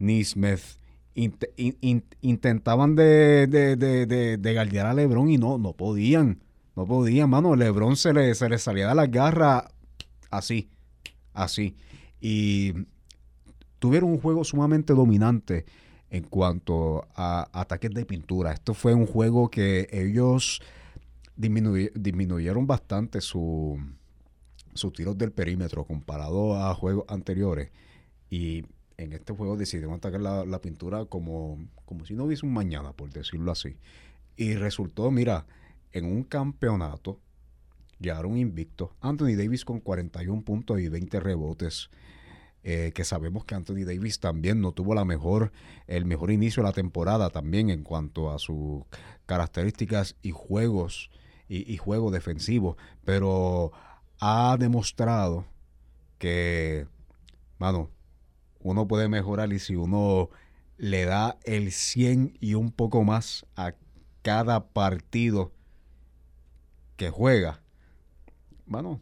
Neesmith, 0.00 0.80
int- 1.14 1.48
in- 1.56 1.78
in- 1.80 2.04
intentaban 2.20 2.94
de, 2.96 3.46
de, 3.46 3.76
de, 3.76 4.36
de, 4.36 4.80
a 4.80 4.94
LeBron 4.94 5.30
y 5.30 5.38
no, 5.38 5.58
no 5.58 5.72
podían. 5.72 6.42
No 6.76 6.86
podían, 6.86 7.30
mano. 7.30 7.54
LeBron 7.54 7.96
se 7.96 8.12
le, 8.12 8.34
se 8.34 8.48
le 8.48 8.58
salía 8.58 8.88
de 8.88 8.94
las 8.94 9.10
garras 9.10 9.64
así, 10.30 10.70
así. 11.32 11.76
Y 12.20 12.72
tuvieron 13.78 14.10
un 14.10 14.20
juego 14.20 14.44
sumamente 14.44 14.92
dominante 14.92 15.66
en 16.10 16.24
cuanto 16.24 17.06
a 17.14 17.48
ataques 17.52 17.90
de 17.92 18.04
pintura. 18.06 18.52
Esto 18.52 18.74
fue 18.74 18.94
un 18.94 19.06
juego 19.06 19.50
que 19.50 19.88
ellos 19.92 20.60
disminuye- 21.36 21.92
disminuyeron 21.94 22.66
bastante 22.66 23.20
su, 23.20 23.78
sus 24.74 24.92
tiros 24.92 25.16
del 25.18 25.32
perímetro 25.32 25.84
comparado 25.84 26.56
a 26.56 26.74
juegos 26.74 27.04
anteriores. 27.08 27.70
Y 28.30 28.64
en 28.96 29.12
este 29.12 29.32
juego 29.32 29.56
decidieron 29.56 29.94
atacar 29.94 30.20
la, 30.20 30.44
la 30.44 30.60
pintura 30.60 31.04
como, 31.06 31.58
como 31.84 32.04
si 32.06 32.14
no 32.14 32.24
hubiese 32.24 32.46
un 32.46 32.52
mañana, 32.52 32.92
por 32.92 33.10
decirlo 33.10 33.52
así. 33.52 33.76
Y 34.36 34.54
resultó, 34.54 35.10
mira, 35.10 35.46
en 35.92 36.04
un 36.06 36.24
campeonato, 36.24 37.20
llegaron 38.00 38.36
invictos. 38.36 38.90
Anthony 39.00 39.36
Davis 39.36 39.64
con 39.64 39.80
41 39.80 40.42
puntos 40.42 40.80
y 40.80 40.88
20 40.88 41.20
rebotes. 41.20 41.90
eh, 42.62 42.92
que 42.94 43.04
sabemos 43.04 43.44
que 43.44 43.54
Anthony 43.54 43.84
Davis 43.84 44.20
también 44.20 44.60
no 44.60 44.72
tuvo 44.72 44.94
la 44.94 45.04
mejor, 45.04 45.52
el 45.86 46.06
mejor 46.06 46.30
inicio 46.30 46.62
de 46.62 46.68
la 46.70 46.72
temporada 46.72 47.30
también 47.30 47.70
en 47.70 47.82
cuanto 47.84 48.30
a 48.30 48.38
sus 48.38 48.84
características 49.26 50.16
y 50.22 50.30
juegos 50.30 51.10
y, 51.48 51.70
y 51.72 51.76
juego 51.76 52.10
defensivo, 52.10 52.76
pero 53.04 53.72
ha 54.20 54.56
demostrado 54.58 55.44
que, 56.18 56.86
mano, 57.58 57.90
uno 58.64 58.88
puede 58.88 59.08
mejorar 59.08 59.52
y 59.52 59.60
si 59.60 59.76
uno 59.76 60.30
le 60.78 61.04
da 61.04 61.38
el 61.44 61.70
100 61.70 62.38
y 62.40 62.54
un 62.54 62.72
poco 62.72 63.04
más 63.04 63.46
a 63.54 63.74
cada 64.22 64.68
partido 64.68 65.52
que 66.96 67.10
juega, 67.10 67.60
bueno, 68.66 69.00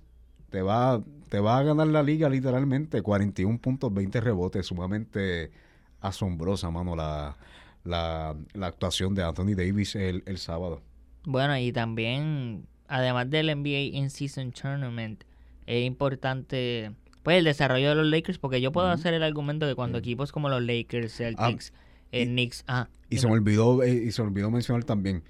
te 0.50 0.62
va, 0.62 1.02
te 1.28 1.38
va 1.38 1.58
a 1.58 1.62
ganar 1.62 1.86
la 1.86 2.02
liga 2.02 2.28
literalmente. 2.28 3.02
41 3.02 3.58
puntos, 3.58 3.94
20 3.94 4.20
rebotes, 4.20 4.66
sumamente 4.66 5.52
asombrosa, 6.00 6.68
mano, 6.70 6.96
la, 6.96 7.36
la, 7.84 8.36
la 8.54 8.66
actuación 8.66 9.14
de 9.14 9.22
Anthony 9.22 9.54
Davis 9.54 9.94
el, 9.94 10.24
el 10.26 10.38
sábado. 10.38 10.82
Bueno, 11.24 11.56
y 11.56 11.70
también, 11.70 12.66
además 12.88 13.30
del 13.30 13.46
NBA 13.46 13.96
In-Season 13.96 14.50
Tournament, 14.50 15.22
es 15.66 15.86
importante 15.86 16.90
pues 17.22 17.38
el 17.38 17.44
desarrollo 17.44 17.88
de 17.90 17.94
los 17.94 18.06
Lakers, 18.06 18.38
porque 18.38 18.60
yo 18.60 18.72
puedo 18.72 18.88
hacer 18.88 19.14
el 19.14 19.22
argumento 19.22 19.66
que 19.66 19.74
cuando 19.74 19.98
equipos 19.98 20.32
como 20.32 20.48
los 20.48 20.62
Lakers, 20.62 21.14
Celtics, 21.16 21.72
eh, 22.12 22.26
Knicks. 22.26 22.64
Ah, 22.66 22.88
Y 23.10 23.18
se 23.18 23.26
me 23.26 23.34
olvidó, 23.34 23.82
eh, 23.82 23.92
y 24.06 24.12
se 24.12 24.22
me 24.22 24.28
olvidó 24.28 24.50
mencionar 24.50 24.84
también, 24.84 25.22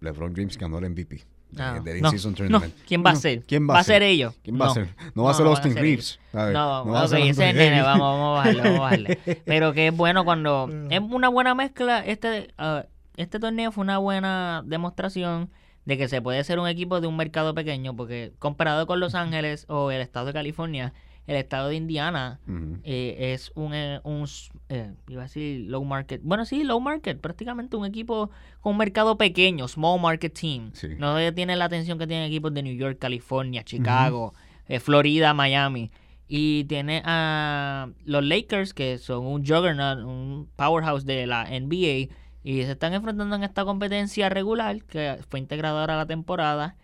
LeBron 0.00 0.34
James 0.36 0.56
ganó 0.58 0.78
el 0.78 0.84
MVP 0.90 1.16
de- 1.50 1.62
Ah, 1.62 1.80
no, 1.82 1.90
In-Season 1.96 2.32
no. 2.32 2.36
Tournament. 2.36 2.74
¿Quién 2.86 3.02
va 3.04 3.10
a 3.10 3.14
No, 3.14 3.20
ser? 3.20 3.42
¿Quién 3.44 3.68
va, 3.68 3.78
a 3.78 3.82
ser 3.84 4.02
ellos? 4.02 4.34
¿Quién 4.42 4.56
va 4.60 4.66
No. 4.66 4.70
a 4.70 4.74
ser? 4.74 4.88
No 5.14 5.22
va 5.24 5.30
a 5.30 5.34
ser 5.34 5.44
no 5.46 5.50
Austin 5.50 5.74
Reeves. 5.76 6.20
¿sabes? 6.30 6.52
No, 6.54 6.84
va 6.86 7.02
a 7.02 7.08
ser 7.08 7.20
ese 7.20 7.52
nene, 7.54 7.80
vamos, 7.82 8.06
vamos 8.06 8.26
a 8.26 8.38
bajarle, 8.38 8.62
vamos 8.62 8.78
a 8.78 8.82
bajarle. 8.82 9.18
Pero 9.46 9.72
que 9.72 9.86
es 9.88 9.96
bueno 9.96 10.24
cuando... 10.24 10.68
Es 10.90 11.00
una 11.00 11.28
buena 11.30 11.54
mezcla, 11.54 12.00
este, 12.04 12.48
ah, 12.58 12.84
este 13.16 13.40
torneo 13.40 13.72
fue 13.72 13.82
una 13.82 13.96
buena 13.98 14.62
demostración 14.66 15.50
de 15.86 15.96
que 15.96 16.06
se 16.08 16.20
puede 16.20 16.44
ser 16.44 16.58
un 16.58 16.68
equipo 16.68 17.00
de 17.00 17.06
un 17.06 17.16
mercado 17.16 17.54
pequeño, 17.54 17.96
porque 17.96 18.32
comparado 18.38 18.86
con 18.86 19.00
Los 19.00 19.14
Ángeles 19.14 19.64
o 19.68 19.90
el 19.90 20.02
estado 20.02 20.26
de 20.26 20.34
California, 20.34 20.92
el 21.28 21.36
estado 21.36 21.68
de 21.68 21.76
Indiana 21.76 22.40
Ujú. 22.48 22.78
eh, 22.84 23.32
es 23.34 23.52
un, 23.54 23.74
eh, 23.74 24.00
un 24.02 24.26
eh, 24.70 24.94
iba 25.08 25.22
a 25.22 25.24
decir 25.26 25.68
low 25.68 25.84
market. 25.84 26.22
Bueno, 26.24 26.46
sí, 26.46 26.64
low 26.64 26.80
market, 26.80 27.20
prácticamente 27.20 27.76
un 27.76 27.84
equipo 27.84 28.30
con 28.62 28.72
un 28.72 28.78
mercado 28.78 29.18
pequeño, 29.18 29.68
small 29.68 30.00
market 30.00 30.32
team. 30.32 30.70
Sí. 30.72 30.88
No 30.98 31.16
tiene 31.34 31.54
la 31.56 31.66
atención 31.66 31.98
que 31.98 32.06
tienen 32.06 32.26
equipos 32.26 32.54
de 32.54 32.62
New 32.62 32.74
York, 32.74 32.98
California, 32.98 33.62
Chicago, 33.62 34.32
eh, 34.68 34.80
Florida, 34.80 35.34
Miami. 35.34 35.90
Y 36.28 36.64
tiene 36.64 37.02
a 37.04 37.90
los 38.04 38.24
Lakers, 38.24 38.72
que 38.72 38.96
son 38.96 39.26
un 39.26 39.44
juggernaut, 39.46 39.98
un 40.04 40.48
powerhouse 40.56 41.04
de 41.04 41.26
la 41.26 41.44
NBA. 41.44 42.10
Y 42.42 42.62
se 42.62 42.72
están 42.72 42.94
enfrentando 42.94 43.36
en 43.36 43.44
esta 43.44 43.66
competencia 43.66 44.30
regular, 44.30 44.82
que 44.84 45.18
fue 45.28 45.40
integradora 45.40 45.92
a 45.92 45.96
la 45.98 46.06
temporada. 46.06 46.76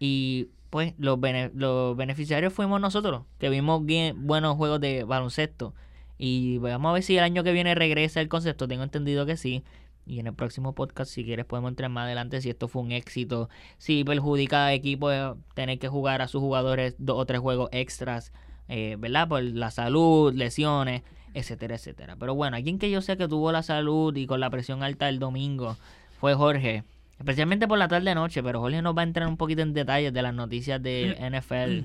Y 0.00 0.48
pues 0.74 0.92
los, 0.98 1.20
bene- 1.20 1.52
los 1.54 1.96
beneficiarios 1.96 2.52
fuimos 2.52 2.80
nosotros, 2.80 3.22
que 3.38 3.48
vimos 3.48 3.86
bien, 3.86 4.26
buenos 4.26 4.56
juegos 4.56 4.80
de 4.80 5.04
baloncesto. 5.04 5.72
Y 6.18 6.58
vamos 6.58 6.90
a 6.90 6.94
ver 6.94 7.04
si 7.04 7.16
el 7.16 7.22
año 7.22 7.44
que 7.44 7.52
viene 7.52 7.76
regresa 7.76 8.20
el 8.20 8.28
concepto. 8.28 8.66
Tengo 8.66 8.82
entendido 8.82 9.24
que 9.24 9.36
sí. 9.36 9.62
Y 10.04 10.18
en 10.18 10.26
el 10.26 10.34
próximo 10.34 10.74
podcast, 10.74 11.12
si 11.12 11.24
quieres, 11.24 11.46
podemos 11.46 11.68
entrar 11.68 11.90
más 11.90 12.06
adelante 12.06 12.40
si 12.40 12.50
esto 12.50 12.66
fue 12.66 12.82
un 12.82 12.90
éxito. 12.90 13.48
Si 13.78 14.02
perjudica 14.02 14.66
a 14.66 14.72
equipos 14.72 15.12
eh, 15.14 15.34
tener 15.54 15.78
que 15.78 15.86
jugar 15.86 16.22
a 16.22 16.26
sus 16.26 16.40
jugadores 16.40 16.96
dos 16.98 17.18
o 17.20 17.24
tres 17.24 17.38
juegos 17.38 17.68
extras, 17.70 18.32
eh, 18.66 18.96
¿verdad? 18.98 19.28
Por 19.28 19.44
la 19.44 19.70
salud, 19.70 20.34
lesiones, 20.34 21.02
etcétera, 21.34 21.76
etcétera. 21.76 22.16
Pero 22.18 22.34
bueno, 22.34 22.56
alguien 22.56 22.80
que 22.80 22.90
yo 22.90 23.00
sé 23.00 23.16
que 23.16 23.28
tuvo 23.28 23.52
la 23.52 23.62
salud 23.62 24.16
y 24.16 24.26
con 24.26 24.40
la 24.40 24.50
presión 24.50 24.82
alta 24.82 25.08
el 25.08 25.20
domingo 25.20 25.76
fue 26.18 26.34
Jorge. 26.34 26.82
Especialmente 27.18 27.68
por 27.68 27.78
la 27.78 27.88
tarde-noche, 27.88 28.42
pero 28.42 28.60
Jorge 28.60 28.82
nos 28.82 28.96
va 28.96 29.02
a 29.02 29.04
entrar 29.04 29.28
un 29.28 29.36
poquito 29.36 29.62
en 29.62 29.72
detalles 29.72 30.12
de 30.12 30.22
las 30.22 30.34
noticias 30.34 30.82
de 30.82 31.16
NFL 31.30 31.84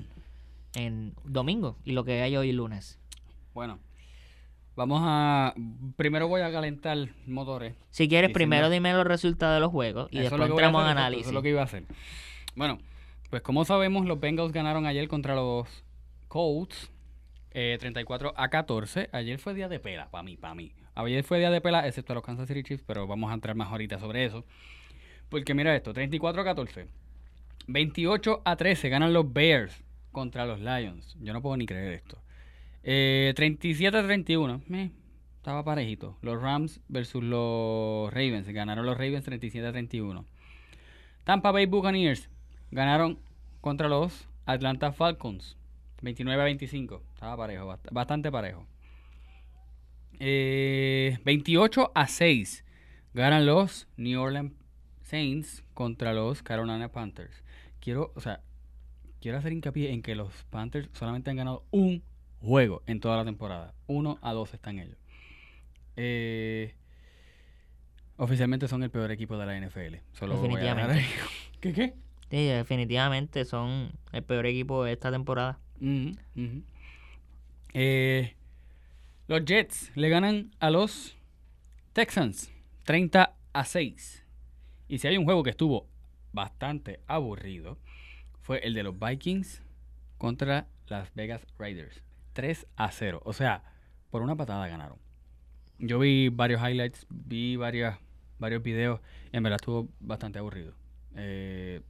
en 0.74 1.14
domingo 1.24 1.76
y 1.84 1.92
lo 1.92 2.04
que 2.04 2.20
hay 2.22 2.36
hoy 2.36 2.52
lunes. 2.52 2.98
Bueno, 3.54 3.78
vamos 4.76 5.00
a. 5.04 5.54
Primero 5.96 6.28
voy 6.28 6.42
a 6.42 6.50
calentar 6.52 6.96
motores. 7.26 7.74
Si 7.90 8.08
quieres, 8.08 8.28
Diciendo- 8.28 8.34
primero 8.34 8.70
dime 8.70 8.92
los 8.92 9.06
resultados 9.06 9.56
de 9.56 9.60
los 9.60 9.70
juegos 9.70 10.08
y 10.10 10.18
después 10.18 10.40
a 10.42 10.46
entramos 10.46 10.82
en 10.84 10.88
análisis. 10.90 11.22
Eso 11.22 11.30
es 11.30 11.34
lo 11.34 11.42
que 11.42 11.50
iba 11.50 11.60
a 11.60 11.64
hacer. 11.64 11.84
Bueno, 12.56 12.78
pues 13.30 13.42
como 13.42 13.64
sabemos, 13.64 14.06
los 14.06 14.18
Bengals 14.20 14.52
ganaron 14.52 14.86
ayer 14.86 15.06
contra 15.08 15.34
los 15.34 15.66
Colts. 16.28 16.90
eh, 17.52 17.76
34 17.80 18.32
a 18.36 18.48
14. 18.48 19.08
Ayer 19.12 19.38
fue 19.38 19.54
día 19.54 19.68
de 19.68 19.80
pela, 19.80 20.08
para 20.10 20.22
mí, 20.22 20.36
para 20.36 20.54
mí. 20.54 20.72
Ayer 20.94 21.24
fue 21.24 21.38
día 21.40 21.50
de 21.50 21.60
pela, 21.60 21.86
excepto 21.88 22.12
a 22.12 22.14
los 22.14 22.24
Kansas 22.24 22.46
City 22.46 22.62
Chiefs, 22.62 22.84
pero 22.86 23.08
vamos 23.08 23.30
a 23.30 23.34
entrar 23.34 23.56
más 23.56 23.68
ahorita 23.72 23.98
sobre 23.98 24.24
eso. 24.24 24.44
Porque 25.30 25.54
mira 25.54 25.74
esto, 25.74 25.92
34 25.94 26.42
a 26.42 26.44
14. 26.44 26.86
28 27.68 28.42
a 28.44 28.56
13 28.56 28.88
ganan 28.88 29.12
los 29.12 29.32
Bears 29.32 29.82
contra 30.12 30.44
los 30.44 30.60
Lions. 30.60 31.16
Yo 31.20 31.32
no 31.32 31.40
puedo 31.40 31.56
ni 31.56 31.66
creer 31.66 31.92
esto. 31.92 32.18
Eh, 32.82 33.32
37 33.36 33.96
a 33.96 34.02
31. 34.02 34.62
meh, 34.66 34.90
estaba 35.36 35.62
parejito. 35.64 36.16
Los 36.22 36.42
Rams 36.42 36.80
versus 36.88 37.22
los 37.22 38.12
Ravens. 38.12 38.48
Ganaron 38.48 38.84
los 38.86 38.96
Ravens 38.98 39.24
37 39.24 39.66
a 39.66 39.72
31. 39.72 40.24
Tampa 41.24 41.52
Bay 41.52 41.66
Buccaneers 41.66 42.28
ganaron 42.72 43.18
contra 43.60 43.88
los 43.88 44.26
Atlanta 44.46 44.90
Falcons 44.92 45.56
29 46.02 46.40
a 46.40 46.44
25. 46.46 47.02
Estaba 47.14 47.36
parejo, 47.36 47.66
bast- 47.68 47.88
bastante 47.92 48.32
parejo. 48.32 48.66
Eh, 50.18 51.18
28 51.24 51.92
a 51.94 52.06
6 52.08 52.64
ganan 53.14 53.46
los 53.46 53.86
New 53.96 54.20
Orleans 54.20 54.52
Saints 55.10 55.64
contra 55.74 56.14
los 56.14 56.40
Carolina 56.44 56.88
Panthers. 56.92 57.42
Quiero, 57.80 58.12
o 58.14 58.20
sea, 58.20 58.40
quiero 59.20 59.38
hacer 59.38 59.52
hincapié 59.52 59.90
en 59.90 60.02
que 60.02 60.14
los 60.14 60.44
Panthers 60.50 60.88
solamente 60.92 61.30
han 61.30 61.36
ganado 61.36 61.64
un 61.72 62.04
juego 62.40 62.82
en 62.86 63.00
toda 63.00 63.16
la 63.16 63.24
temporada. 63.24 63.74
1 63.88 64.18
a 64.22 64.32
2 64.32 64.54
están 64.54 64.78
ellos. 64.78 64.96
Eh, 65.96 66.74
oficialmente 68.18 68.68
son 68.68 68.84
el 68.84 68.90
peor 68.90 69.10
equipo 69.10 69.36
de 69.36 69.46
la 69.46 69.58
NFL. 69.58 69.96
Solo 70.12 70.36
voy 70.36 70.46
a 70.46 70.74
Definitivamente. 70.74 71.04
¿Qué 71.60 71.72
qué? 71.72 71.94
Sí, 72.30 72.46
definitivamente 72.46 73.44
son 73.44 73.90
el 74.12 74.22
peor 74.22 74.46
equipo 74.46 74.84
de 74.84 74.92
esta 74.92 75.10
temporada. 75.10 75.58
Eh, 77.74 78.36
los 79.26 79.44
Jets 79.44 79.90
le 79.96 80.08
ganan 80.08 80.52
a 80.60 80.70
los 80.70 81.16
Texans 81.94 82.52
30 82.84 83.34
a 83.52 83.64
6. 83.64 84.24
Y 84.90 84.98
si 84.98 85.06
hay 85.06 85.16
un 85.16 85.24
juego 85.24 85.44
que 85.44 85.50
estuvo 85.50 85.86
bastante 86.32 86.98
aburrido, 87.06 87.78
fue 88.40 88.58
el 88.66 88.74
de 88.74 88.82
los 88.82 88.98
Vikings 88.98 89.62
contra 90.18 90.66
las 90.88 91.14
Vegas 91.14 91.46
Raiders. 91.60 92.02
3 92.32 92.66
a 92.74 92.90
0. 92.90 93.22
O 93.24 93.32
sea, 93.32 93.62
por 94.10 94.20
una 94.20 94.34
patada 94.34 94.66
ganaron. 94.66 94.98
Yo 95.78 96.00
vi 96.00 96.28
varios 96.28 96.60
highlights, 96.60 97.06
vi 97.08 97.54
varias, 97.54 98.00
varios 98.40 98.64
videos 98.64 99.00
y 99.32 99.36
en 99.36 99.44
verdad 99.44 99.58
estuvo 99.60 99.88
bastante 100.00 100.40
aburrido. 100.40 100.74
Eh, 101.14 101.82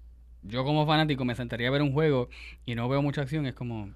yo 0.43 0.63
como 0.65 0.85
fanático 0.87 1.25
me 1.25 1.35
sentaría 1.35 1.69
a 1.69 1.71
ver 1.71 1.81
un 1.81 1.95
juego 1.95 2.29
y 2.67 2.75
no 2.75 2.87
veo 2.87 3.01
mucha 3.01 3.23
acción. 3.23 3.47
Es 3.47 3.55
como, 3.55 3.95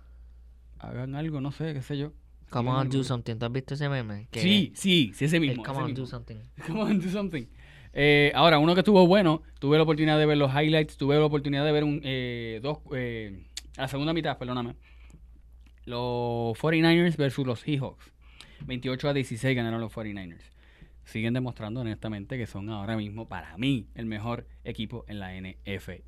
hagan 0.78 1.14
algo, 1.14 1.42
no 1.42 1.52
sé, 1.52 1.74
qué 1.74 1.82
sé 1.82 1.98
yo. 1.98 2.14
Come 2.48 2.70
on, 2.70 2.88
do 2.88 3.04
something. 3.04 3.36
¿Tú 3.36 3.44
has 3.44 3.52
visto 3.52 3.74
ese 3.74 3.90
meme? 3.90 4.28
Que 4.30 4.40
Sí, 4.40 4.72
sí, 4.74 5.12
sí, 5.14 5.26
ese 5.26 5.40
mismo. 5.40 5.62
Come 5.62 5.72
ese 5.74 5.80
on, 5.82 5.90
mismo. 5.90 6.04
do 6.04 6.06
something. 6.06 6.36
Come 6.66 6.80
on, 6.80 7.00
do 7.00 7.10
something. 7.10 7.46
Eh, 7.96 8.32
ahora, 8.34 8.58
uno 8.58 8.74
que 8.74 8.80
estuvo 8.80 9.06
bueno, 9.06 9.42
tuve 9.60 9.76
la 9.76 9.84
oportunidad 9.84 10.18
de 10.18 10.26
ver 10.26 10.36
los 10.36 10.52
highlights, 10.52 10.96
tuve 10.96 11.16
la 11.16 11.24
oportunidad 11.24 11.64
de 11.64 11.72
ver 11.72 11.84
un, 11.84 12.00
eh, 12.02 12.58
dos, 12.60 12.78
eh, 12.92 13.44
la 13.76 13.86
segunda 13.86 14.12
mitad, 14.12 14.36
perdóname. 14.36 14.74
Los 15.84 16.58
49ers 16.58 17.16
versus 17.16 17.46
los 17.46 17.60
Seahawks. 17.60 18.12
28 18.66 19.08
a 19.08 19.14
16 19.14 19.54
ganaron 19.56 19.80
los 19.80 19.92
49ers. 19.92 20.42
Siguen 21.04 21.34
demostrando 21.34 21.82
honestamente 21.82 22.36
que 22.36 22.46
son 22.46 22.68
ahora 22.70 22.96
mismo, 22.96 23.28
para 23.28 23.56
mí, 23.58 23.86
el 23.94 24.06
mejor 24.06 24.48
equipo 24.64 25.04
en 25.06 25.20
la 25.20 25.34
NFL. 25.36 26.02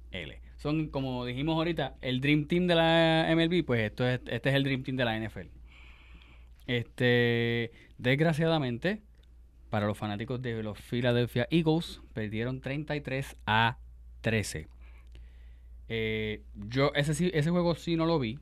Son, 0.57 0.89
como 0.89 1.25
dijimos 1.25 1.57
ahorita, 1.57 1.97
el 2.01 2.21
Dream 2.21 2.47
Team 2.47 2.67
de 2.67 2.75
la 2.75 3.29
MLB, 3.31 3.65
pues 3.65 3.83
esto 3.83 4.09
es, 4.09 4.21
este 4.27 4.49
es 4.49 4.55
el 4.55 4.65
Dream 4.65 4.83
Team 4.83 4.97
de 4.97 5.05
la 5.05 5.21
NFL. 5.21 5.49
Este, 6.67 7.71
desgraciadamente, 7.99 9.03
para 9.71 9.87
los 9.87 9.97
fanáticos 9.99 10.41
de 10.43 10.63
los 10.63 10.79
Philadelphia 10.79 11.47
Eagles, 11.51 12.01
perdieron 12.13 12.61
33 12.61 13.37
a 13.47 13.79
13. 14.21 14.69
Eh, 15.89 16.43
yo 16.55 16.93
ese, 16.95 17.15
sí- 17.15 17.31
ese 17.35 17.51
juego 17.51 17.75
sí 17.75 17.97
no 17.97 18.07
lo 18.07 18.19
vi. 18.19 18.39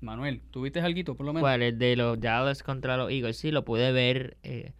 Manuel, 0.00 0.42
¿tuviste 0.50 0.80
algo 0.80 1.14
por 1.14 1.24
lo 1.26 1.32
menos? 1.32 1.42
¿Cuál? 1.44 1.62
El 1.62 1.78
de 1.78 1.96
los 1.96 2.20
Dallas 2.20 2.62
contra 2.62 2.96
los 2.96 3.10
Eagles. 3.10 3.36
Sí, 3.36 3.50
lo 3.50 3.64
pude 3.64 3.92
ver. 3.92 4.36
eh, 4.42 4.72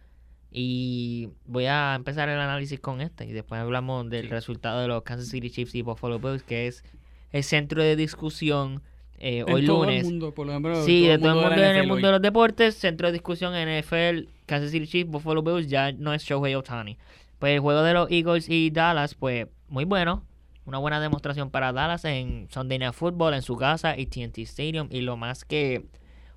y 0.55 1.29
voy 1.45 1.65
a 1.65 1.95
empezar 1.95 2.29
el 2.29 2.37
análisis 2.39 2.79
con 2.79 3.01
este. 3.01 3.25
Y 3.25 3.31
después 3.31 3.59
hablamos 3.59 4.07
del 4.11 4.25
Sí. 4.25 4.29
resultado 4.29 4.81
de 4.81 4.87
los 4.87 5.01
Kansas 5.01 5.29
City 5.29 5.49
Chiefs 5.49 5.73
y 5.73 5.81
Buffalo 5.81 6.19
Bills, 6.19 6.43
que 6.43 6.67
es 6.67 6.83
el 7.31 7.43
centro 7.43 7.81
de 7.81 7.95
discusión 7.95 8.83
eh, 9.19 9.43
En 9.47 9.53
hoy 9.53 9.65
todo 9.65 9.85
lunes. 9.85 10.05
el 10.05 10.11
mundo, 10.11 10.33
por 10.33 10.47
ejemplo, 10.49 10.83
Sí, 10.83 11.07
de 11.07 11.17
todo 11.17 11.29
el 11.31 11.41
la 11.41 11.47
mundo 11.49 11.63
en 11.63 11.75
el 11.75 11.87
mundo 11.87 11.95
hoy. 11.95 12.01
de 12.03 12.11
los 12.11 12.21
deportes, 12.21 12.75
centro 12.75 13.07
de 13.07 13.13
discusión 13.13 13.53
NFL, 13.53 14.27
Kansas 14.45 14.71
City 14.71 14.87
Chiefs, 14.87 15.09
Buffalo 15.11 15.41
Bills, 15.41 15.67
ya 15.67 15.91
no 15.91 16.13
es 16.13 16.23
Shohei 16.23 16.55
Otani. 16.55 16.97
Pues 17.39 17.53
el 17.53 17.59
juego 17.59 17.83
de 17.83 17.93
los 17.93 18.09
Eagles 18.11 18.49
y 18.49 18.69
Dallas, 18.69 19.15
pues 19.15 19.47
muy 19.69 19.85
bueno. 19.85 20.23
Una 20.65 20.77
buena 20.77 21.01
demostración 21.01 21.49
para 21.49 21.73
Dallas 21.73 22.05
en 22.05 22.47
Sunday 22.49 22.79
Night 22.79 22.93
Football, 22.93 23.33
en 23.33 23.41
su 23.41 23.57
casa, 23.57 23.91
AT&T 23.91 24.41
Stadium. 24.43 24.87
Y 24.91 25.01
lo 25.01 25.17
más 25.17 25.43
que, 25.43 25.83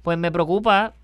pues 0.03 0.19
me 0.19 0.33
preocupa 0.33 0.95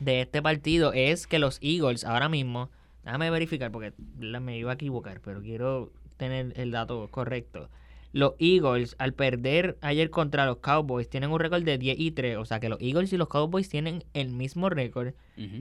de 0.00 0.20
este 0.22 0.42
partido 0.42 0.92
es 0.92 1.26
que 1.26 1.38
los 1.38 1.58
Eagles 1.62 2.04
ahora 2.04 2.28
mismo, 2.28 2.68
déjame 3.04 3.30
verificar 3.30 3.70
porque 3.70 3.94
me 4.18 4.58
iba 4.58 4.72
a 4.72 4.74
equivocar, 4.74 5.20
pero 5.20 5.40
quiero 5.40 5.90
tener 6.18 6.52
el 6.56 6.70
dato 6.70 7.08
correcto. 7.10 7.70
Los 8.14 8.34
Eagles, 8.38 8.94
al 8.98 9.12
perder 9.12 9.76
ayer 9.80 10.08
contra 10.08 10.46
los 10.46 10.58
Cowboys, 10.58 11.10
tienen 11.10 11.30
un 11.30 11.40
récord 11.40 11.64
de 11.64 11.78
10 11.78 11.98
y 11.98 12.10
3. 12.12 12.36
O 12.36 12.44
sea 12.44 12.60
que 12.60 12.68
los 12.68 12.80
Eagles 12.80 13.12
y 13.12 13.16
los 13.16 13.28
Cowboys 13.28 13.68
tienen 13.68 14.04
el 14.14 14.28
mismo 14.28 14.70
récord. 14.70 15.14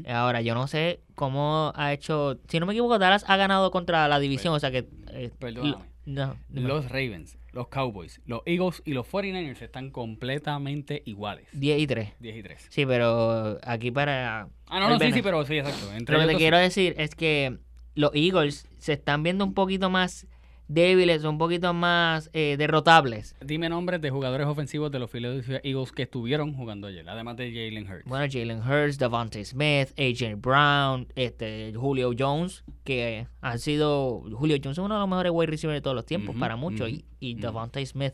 Ahora, 0.07 0.41
yo 0.41 0.53
no 0.53 0.67
sé 0.67 1.01
cómo 1.15 1.73
ha 1.75 1.93
hecho. 1.93 2.39
Si 2.47 2.59
no 2.59 2.67
me 2.67 2.73
equivoco, 2.73 2.99
Dallas 2.99 3.25
ha 3.27 3.37
ganado 3.37 3.71
contra 3.71 4.07
la 4.07 4.19
división. 4.19 4.53
O 4.53 4.59
sea 4.59 4.69
que. 4.69 4.85
eh, 5.09 5.31
Perdóname. 5.39 5.83
no. 6.05 6.35
Los 6.49 6.89
Ravens 6.89 7.37
los 7.53 7.67
Cowboys, 7.67 8.19
los 8.25 8.41
Eagles 8.45 8.81
y 8.83 8.93
los 8.93 9.07
49ers 9.07 9.61
están 9.61 9.91
completamente 9.91 11.03
iguales. 11.05 11.47
10 11.53 11.79
y 11.79 11.87
3. 11.87 12.09
10 12.19 12.37
y 12.37 12.43
3. 12.43 12.67
Sí, 12.69 12.85
pero 12.85 13.59
aquí 13.63 13.91
para... 13.91 14.47
Ah, 14.67 14.79
no, 14.79 14.89
no, 14.89 14.99
sí, 14.99 15.11
sí, 15.11 15.21
pero 15.21 15.45
sí, 15.45 15.57
exacto. 15.57 15.93
Entre 15.93 16.15
Lo 16.17 16.21
que 16.23 16.33
te 16.33 16.37
quiero 16.37 16.57
sí. 16.57 16.63
decir 16.63 16.95
es 16.97 17.13
que 17.13 17.57
los 17.95 18.11
Eagles 18.15 18.67
se 18.79 18.93
están 18.93 19.21
viendo 19.21 19.45
un 19.45 19.53
poquito 19.53 19.89
más 19.91 20.25
débiles, 20.67 21.23
un 21.23 21.37
poquito 21.37 21.73
más 21.73 22.29
eh, 22.33 22.55
derrotables. 22.57 23.35
Dime 23.43 23.69
nombres 23.69 24.01
de 24.01 24.09
jugadores 24.09 24.47
ofensivos 24.47 24.91
de 24.91 24.99
los 24.99 25.09
Philadelphia 25.09 25.61
Eagles 25.63 25.91
que 25.91 26.03
estuvieron 26.03 26.53
jugando 26.53 26.87
ayer, 26.87 27.07
además 27.07 27.37
de 27.37 27.51
Jalen 27.51 27.89
Hurts. 27.89 28.05
Bueno, 28.05 28.25
Jalen 28.31 28.59
Hurts, 28.59 28.97
Devontae 28.97 29.45
Smith, 29.45 29.89
AJ 29.97 30.35
Brown, 30.37 31.07
este, 31.15 31.73
Julio 31.75 32.11
Jones, 32.17 32.63
que 32.83 33.27
han 33.41 33.59
sido... 33.59 34.23
Julio 34.33 34.57
Jones 34.63 34.77
es 34.77 34.83
uno 34.83 34.95
de 34.95 34.99
los 34.99 35.09
mejores 35.09 35.31
wide 35.33 35.51
receivers 35.51 35.77
de 35.77 35.81
todos 35.81 35.95
los 35.95 36.05
tiempos, 36.05 36.35
para 36.35 36.55
muchos, 36.55 36.89
y, 36.89 37.05
y 37.19 37.37
Smith 37.85 38.13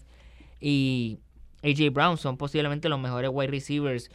y 0.59 1.19
AJ 1.63 1.91
Brown 1.91 2.17
son 2.17 2.37
posiblemente 2.37 2.89
los 2.89 2.99
mejores 2.99 3.31
wide 3.33 3.51
receivers, 3.51 4.09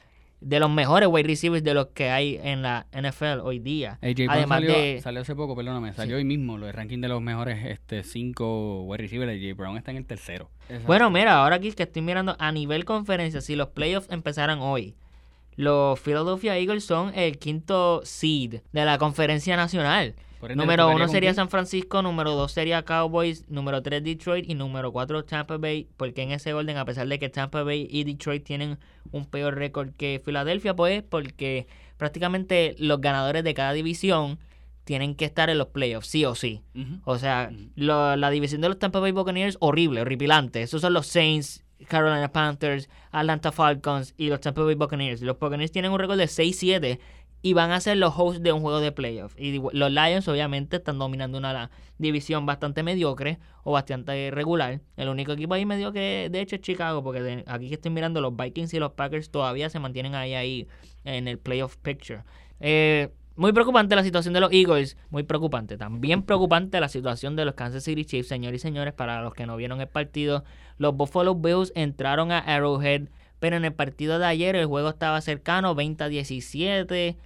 de 0.45 0.61
los 0.61 0.71
mejores 0.71 1.09
wide 1.11 1.27
receivers 1.27 1.65
de 1.65 1.75
los 1.75 1.89
que 1.89 2.11
hay 2.11 2.39
en 2.43 2.63
la 2.63 2.87
NFL 2.93 3.41
hoy 3.43 3.59
día. 3.59 3.99
AJ 4.03 4.15
Brown 4.17 4.31
Además 4.31 4.57
salió, 4.61 4.73
de... 4.73 5.01
salió 5.03 5.21
hace 5.23 5.35
poco, 5.35 5.57
perdóname, 5.57 5.93
salió 5.93 6.17
hoy 6.17 6.25
mismo 6.25 6.59
lo 6.59 6.67
del 6.67 6.75
ranking 6.75 7.01
de 7.01 7.09
los 7.09 7.23
mejores 7.23 7.65
este, 7.65 8.05
cinco 8.05 8.83
wide 8.83 8.99
receivers. 9.03 9.33
AJ 9.33 9.57
Brown 9.57 9.77
está 9.77 9.91
en 9.91 9.97
el 9.97 10.07
tercero. 10.07 10.51
Bueno, 10.87 11.11
mira, 11.11 11.43
ahora 11.43 11.57
aquí 11.57 11.73
que 11.73 11.83
estoy 11.83 12.03
mirando 12.03 12.37
a 12.39 12.53
nivel 12.53 12.85
conferencia, 12.85 13.41
si 13.41 13.57
los 13.57 13.69
playoffs 13.69 14.11
empezaran 14.11 14.61
hoy, 14.61 14.95
los 15.57 15.99
Philadelphia 16.01 16.57
Eagles 16.59 16.85
son 16.85 17.13
el 17.15 17.39
quinto 17.39 18.01
seed 18.05 18.61
de 18.73 18.85
la 18.85 18.99
conferencia 18.99 19.57
nacional. 19.57 20.15
Ende, 20.51 20.57
Número 20.57 20.83
¿le 20.83 20.89
tocaría 20.89 21.05
uno 21.05 21.09
sería? 21.13 21.33
San 21.35 21.49
Francisco, 21.49 22.03
número 22.03 22.33
dos 22.33 22.53
sería 22.53 22.85
Cowboys, 22.85 23.49
número 23.49 23.83
tres 23.83 24.05
Detroit 24.05 24.45
y 24.47 24.55
número 24.55 24.93
cuatro 24.93 25.25
Tampa 25.25 25.57
Bay. 25.57 25.89
Porque 25.97 26.21
en 26.21 26.33
ese 26.33 26.53
orden, 26.53 26.77
a 26.77 26.85
pesar 26.85 27.09
de 27.09 27.19
que 27.19 27.31
Tampa 27.31 27.63
Bay 27.63 27.87
y 27.91 28.05
Detroit 28.05 28.45
tienen 28.45 28.79
un 29.11 29.25
peor 29.25 29.55
récord 29.55 29.91
que 29.97 30.21
Filadelfia, 30.23 30.77
pues 30.77 31.03
porque 31.03 31.67
prácticamente 31.97 32.75
los 32.79 33.01
ganadores 33.01 33.43
de 33.43 33.55
cada 33.55 33.73
división 33.73 34.39
tienen 34.85 35.15
que 35.15 35.25
estar 35.25 35.49
en 35.49 35.57
los 35.57 35.69
playoffs, 35.69 36.09
sí 36.09 36.27
o 36.27 36.35
sí. 36.35 36.61
O 37.05 37.17
sea, 37.17 37.51
lo- 37.75 38.15
la 38.17 38.29
división 38.29 38.61
de 38.61 38.69
los 38.69 38.79
Tampa 38.79 39.01
Bay 39.01 39.13
Buccaneers, 39.13 39.57
horrible, 39.61 40.03
horripilante. 40.03 40.61
Esos 40.61 40.83
son 40.83 40.93
los 40.93 41.07
Saints, 41.07 41.64
Carolina 41.89 42.31
Panthers, 42.33 42.89
Atlanta 43.11 43.53
Falcons 43.53 44.15
y 44.17 44.29
los 44.29 44.41
Tampa 44.41 44.63
Bay 44.63 44.75
Buccaneers. 44.75 45.23
Los 45.23 45.39
Buccaneers 45.39 45.73
tienen 45.73 45.93
un 45.93 45.99
récord 45.99 46.19
de 46.19 46.25
6-7 46.25 46.99
y 47.43 47.53
van 47.53 47.73
a 47.73 47.81
ser 47.81 47.99
los 47.99 48.15
hosts 48.17 48.43
de 48.43 48.53
un 48.53 48.63
juego 48.63 48.81
de 48.81 48.91
playoffs. 48.91 49.37
Y 49.39 49.61
los 49.73 49.91
Lions 49.91 50.27
obviamente 50.29 50.77
están 50.77 50.99
dominando 50.99 51.37
una 51.37 51.71
división 51.99 52.47
bastante 52.47 52.83
mediocre 52.83 53.39
o 53.65 53.73
bastante 53.73 54.31
regular. 54.31 54.81
El 54.97 55.11
único 55.11 55.33
equipo 55.33 55.53
ahí 55.53 55.67
mediocre 55.67 56.31
de 56.31 56.41
hecho 56.41 56.57
es 56.57 56.63
Chicago, 56.63 57.03
porque 57.03 57.45
aquí 57.47 57.69
que 57.69 57.75
estoy 57.75 57.91
mirando 57.91 58.23
los 58.23 58.35
Vikings 58.35 58.73
y 58.73 58.79
los 58.79 58.93
Packers 58.93 59.31
todavía 59.31 59.69
se 59.69 59.79
mantienen 59.79 60.15
ahí, 60.15 60.35
ahí 60.35 60.69
en 61.05 61.29
el 61.29 61.39
playoff 61.39 61.77
picture. 61.77 62.23
Eh, 62.61 63.11
muy 63.37 63.53
preocupante 63.53 63.97
la 63.97 64.05
situación 64.05 64.33
de 64.35 64.41
los 64.41 64.53
Eagles, 64.53 64.97
muy 65.11 65.25
preocupante. 65.25 65.77
También 65.77 66.23
preocupante 66.23 66.79
la 66.81 66.89
situación 66.89 67.35
de 67.35 67.45
los 67.45 67.55
Kansas 67.55 67.85
City 67.85 68.05
Chiefs, 68.05 68.29
señores 68.29 68.61
y 68.61 68.63
señores, 68.63 68.95
para 68.95 69.23
los 69.23 69.35
que 69.35 69.47
no 69.47 69.57
vieron 69.57 69.81
el 69.81 69.89
partido. 69.89 70.45
Los 70.79 70.97
Buffalo 70.97 71.35
Bills 71.35 71.73
entraron 71.75 72.31
a 72.31 72.39
Arrowhead, 72.39 73.09
pero 73.41 73.57
en 73.57 73.65
el 73.65 73.73
partido 73.73 74.19
de 74.19 74.27
ayer 74.27 74.55
el 74.55 74.67
juego 74.67 74.89
estaba 74.89 75.21
cercano, 75.21 75.75
20 75.75 76.05
a 76.05 76.09
17. 76.09 77.17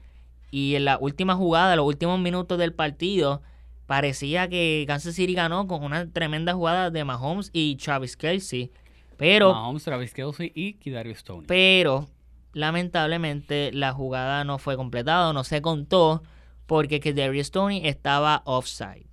Y 0.51 0.75
en 0.77 0.85
la 0.87 0.97
última 0.99 1.35
jugada, 1.35 1.77
los 1.77 1.87
últimos 1.87 2.19
minutos 2.19 2.59
del 2.59 2.73
partido, 2.73 3.43
parecía 3.87 4.49
que 4.49 4.85
Kansas 4.87 5.15
City 5.15 5.35
ganó 5.35 5.67
con 5.67 5.85
una 5.85 6.11
tremenda 6.11 6.55
jugada 6.55 6.91
de 6.91 7.05
Mahomes 7.05 7.51
y 7.53 7.77
Travis 7.77 8.17
Kelsey. 8.17 8.71
Pero 9.19 9.53
Mahomes, 9.53 9.85
Travis 9.85 10.15
Kelsey 10.15 10.53
y 10.55 10.75
Kidarius 10.75 11.19
Stoney. 11.19 11.47
pero 11.47 12.09
lamentablemente 12.53 13.71
la 13.73 13.93
jugada 13.93 14.45
no 14.45 14.59
fue 14.59 14.77
completada, 14.77 15.33
no 15.33 15.45
se 15.45 15.61
contó 15.63 16.23
porque 16.67 17.01
que 17.01 17.13
Darius 17.15 17.49
Stoney 17.49 17.87
estaba 17.87 18.43
offside. 18.45 19.07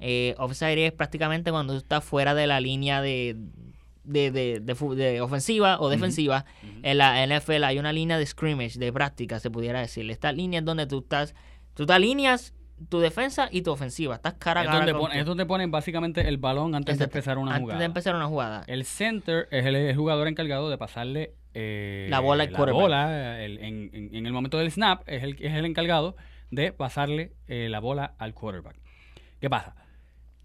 Eh, 0.00 0.34
offside 0.38 0.86
es 0.86 0.92
prácticamente 0.92 1.50
cuando 1.50 1.72
tú 1.72 1.78
estás 1.78 2.04
fuera 2.04 2.34
de 2.34 2.46
la 2.46 2.60
línea 2.60 3.00
de, 3.02 3.36
de, 4.04 4.30
de- 4.30 5.20
ofensiva 5.20 5.80
o 5.80 5.88
defensiva. 5.88 6.44
En 6.82 6.98
la 6.98 7.26
NFL 7.26 7.64
hay 7.64 7.78
una 7.78 7.92
línea 7.92 8.18
de 8.18 8.26
scrimmage, 8.26 8.78
de 8.78 8.92
práctica, 8.92 9.40
se 9.40 9.50
pudiera 9.50 9.80
decir. 9.80 10.08
Esta 10.10 10.30
línea 10.32 10.60
es 10.60 10.64
donde 10.66 10.86
tú 10.86 10.98
estás, 11.00 11.34
tú 11.74 11.84
te 11.86 11.92
alineas 11.94 12.54
tu 12.88 13.00
defensa 13.00 13.48
y 13.50 13.62
tu 13.62 13.72
ofensiva. 13.72 14.14
Estás 14.14 14.34
cara 14.34 14.60
a 14.60 14.64
es, 14.64 14.68
cara 14.70 14.78
donde 14.86 14.94
pon- 14.94 15.12
es 15.12 15.24
donde 15.26 15.46
ponen 15.46 15.70
básicamente 15.72 16.28
el 16.28 16.36
balón 16.36 16.76
antes 16.76 16.96
de 16.98 17.04
empezar 17.04 17.36
una 17.38 17.50
antes 17.52 17.62
jugada. 17.62 17.78
de 17.80 17.84
empezar 17.86 18.14
una 18.14 18.26
jugada. 18.26 18.62
El 18.68 18.84
center 18.84 19.48
es 19.50 19.66
el, 19.66 19.74
el 19.74 19.96
jugador 19.96 20.28
encargado 20.28 20.70
de 20.70 20.78
pasarle 20.78 21.34
eh, 21.54 22.06
La 22.10 22.20
bola 22.20 22.44
el- 23.44 23.58
en, 23.58 23.90
en- 23.92 24.14
en 24.14 24.26
el 24.26 24.32
momento 24.32 24.58
del 24.58 24.70
snap 24.70 25.02
es 25.06 25.22
el, 25.22 25.36
es 25.40 25.54
el 25.54 25.64
encargado 25.64 26.16
de 26.50 26.72
pasarle 26.72 27.32
eh, 27.46 27.68
la 27.70 27.80
bola 27.80 28.14
al 28.18 28.34
quarterback. 28.34 28.76
¿Qué 29.40 29.48
pasa? 29.50 29.74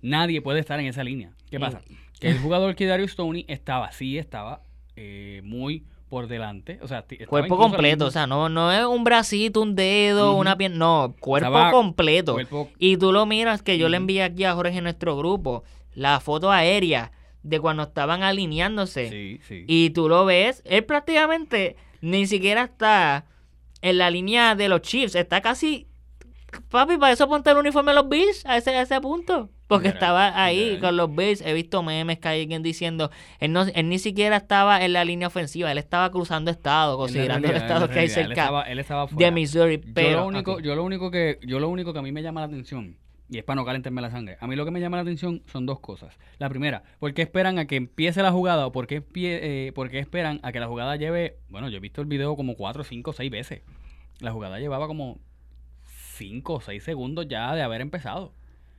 Nadie 0.01 0.41
puede 0.41 0.59
estar 0.59 0.79
en 0.79 0.87
esa 0.87 1.03
línea. 1.03 1.31
¿Qué 1.49 1.59
pasa? 1.59 1.81
Que 2.19 2.29
el 2.29 2.37
jugador 2.39 2.75
Kidarius 2.75 3.11
Stoney 3.11 3.45
estaba, 3.47 3.91
sí 3.91 4.17
estaba 4.17 4.61
eh, 4.95 5.41
muy 5.43 5.85
por 6.09 6.27
delante. 6.27 6.77
O 6.81 6.87
sea, 6.87 7.05
Cuerpo 7.27 7.57
completo, 7.57 8.05
o 8.05 8.11
sea, 8.11 8.27
no, 8.27 8.47
no 8.49 8.71
es 8.71 8.85
un 8.85 9.03
bracito, 9.03 9.61
un 9.61 9.75
dedo, 9.75 10.35
una 10.35 10.55
pierna, 10.57 10.77
no, 10.77 11.15
cuerpo 11.19 11.47
Estaba- 11.47 11.71
completo. 11.71 12.33
cuerpo- 12.33 12.69
Y 12.77 12.97
tú 12.97 13.11
lo 13.11 13.25
miras, 13.25 13.61
que 13.63 13.77
yo 13.77 13.89
le 13.89 13.97
envié 13.97 14.23
aquí 14.23 14.43
a 14.43 14.53
Jorge 14.53 14.77
en 14.77 14.83
nuestro 14.83 15.17
grupo, 15.17 15.63
la 15.95 16.19
foto 16.19 16.51
aérea 16.51 17.11
de 17.43 17.59
cuando 17.59 17.83
estaban 17.83 18.23
alineándose. 18.23 19.09
Sí, 19.09 19.39
sí. 19.47 19.65
Y 19.67 19.89
tú 19.91 20.09
lo 20.09 20.25
ves, 20.25 20.61
él 20.65 20.83
prácticamente 20.85 21.75
ni 22.01 22.25
siquiera 22.25 22.63
está 22.63 23.25
en 23.81 23.97
la 23.97 24.09
línea 24.09 24.55
de 24.55 24.69
los 24.69 24.81
Chiefs, 24.81 25.15
está 25.15 25.41
casi... 25.41 25.87
Papi, 26.69 26.97
para 26.97 27.13
eso 27.13 27.27
ponte 27.27 27.49
el 27.49 27.57
uniforme 27.57 27.91
de 27.91 27.95
los 27.95 28.07
Bills 28.09 28.45
a 28.45 28.57
ese, 28.57 28.75
a 28.75 28.81
ese 28.83 29.01
punto. 29.01 29.49
Porque 29.65 29.87
estaba 29.87 30.39
ahí 30.43 30.77
con 30.79 30.95
los 30.95 31.13
Bills. 31.15 31.41
He 31.41 31.51
visto 31.51 31.81
memes 31.81 32.19
que 32.19 32.27
hay 32.27 32.41
alguien 32.41 32.61
diciendo, 32.61 33.09
él, 33.39 33.51
no, 33.51 33.63
él 33.63 33.89
ni 33.89 33.97
siquiera 33.97 34.37
estaba 34.37 34.85
en 34.85 34.93
la 34.93 35.03
línea 35.03 35.27
ofensiva, 35.29 35.71
él 35.71 35.79
estaba 35.79 36.11
cruzando 36.11 36.51
estado, 36.51 36.91
En 36.91 36.97
la 36.97 36.97
considerando 36.97 37.47
el 37.47 37.53
realidad, 37.53 37.67
en 37.71 37.73
estado 37.73 37.87
que 37.91 37.99
hay 37.99 38.07
realidad, 38.07 38.17
él 38.19 38.27
cerca 38.27 38.41
estaba- 38.43 38.63
él 38.63 38.79
estaba 38.79 39.07
de. 39.07 39.31
Missouri. 39.31 39.77
Yo 39.77 39.93
Pero, 39.95 40.19
lo 40.19 40.27
único, 40.27 40.59
yo 40.59 40.75
lo 40.75 40.83
único 40.83 41.09
que, 41.09 41.39
yo 41.41 41.59
lo 41.59 41.69
único 41.69 41.91
que 41.91 41.97
a 41.99 42.01
mí 42.03 42.11
me 42.11 42.21
llama 42.21 42.41
la 42.41 42.47
atención, 42.47 42.97
y 43.33 43.39
es 43.39 43.43
para 43.43 43.55
no 43.55 43.65
calentarme 43.65 43.99
la 44.01 44.11
sangre, 44.11 44.37
a 44.39 44.47
mí 44.47 44.55
lo 44.55 44.63
que 44.63 44.69
me 44.69 44.79
llama 44.79 44.97
la 44.97 45.01
atención 45.01 45.41
son 45.47 45.65
dos 45.65 45.79
cosas. 45.79 46.17
La 46.37 46.49
primera, 46.49 46.83
¿por 46.99 47.15
qué 47.15 47.23
esperan 47.23 47.57
a 47.57 47.65
que 47.65 47.75
empiece 47.75 48.21
la 48.21 48.31
jugada 48.31 48.67
o 48.67 48.71
por 48.71 48.85
qué, 48.85 49.03
eh, 49.15 49.73
esperan 49.93 50.39
a 50.43 50.51
que 50.51 50.59
la 50.59 50.67
jugada 50.67 50.95
lleve, 50.97 51.37
bueno, 51.49 51.67
yo 51.69 51.77
he 51.77 51.79
visto 51.79 52.01
el 52.01 52.07
video 52.07 52.35
como 52.35 52.55
cuatro, 52.55 52.83
cinco, 52.83 53.11
seis 53.11 53.31
veces. 53.31 53.63
La 54.19 54.31
jugada 54.31 54.59
llevaba 54.59 54.85
como 54.85 55.19
cinco 56.15 56.55
o 56.55 56.61
seis 56.61 56.83
segundos 56.83 57.27
ya 57.27 57.55
de 57.55 57.63
haber 57.63 57.81
empezado. 57.81 58.33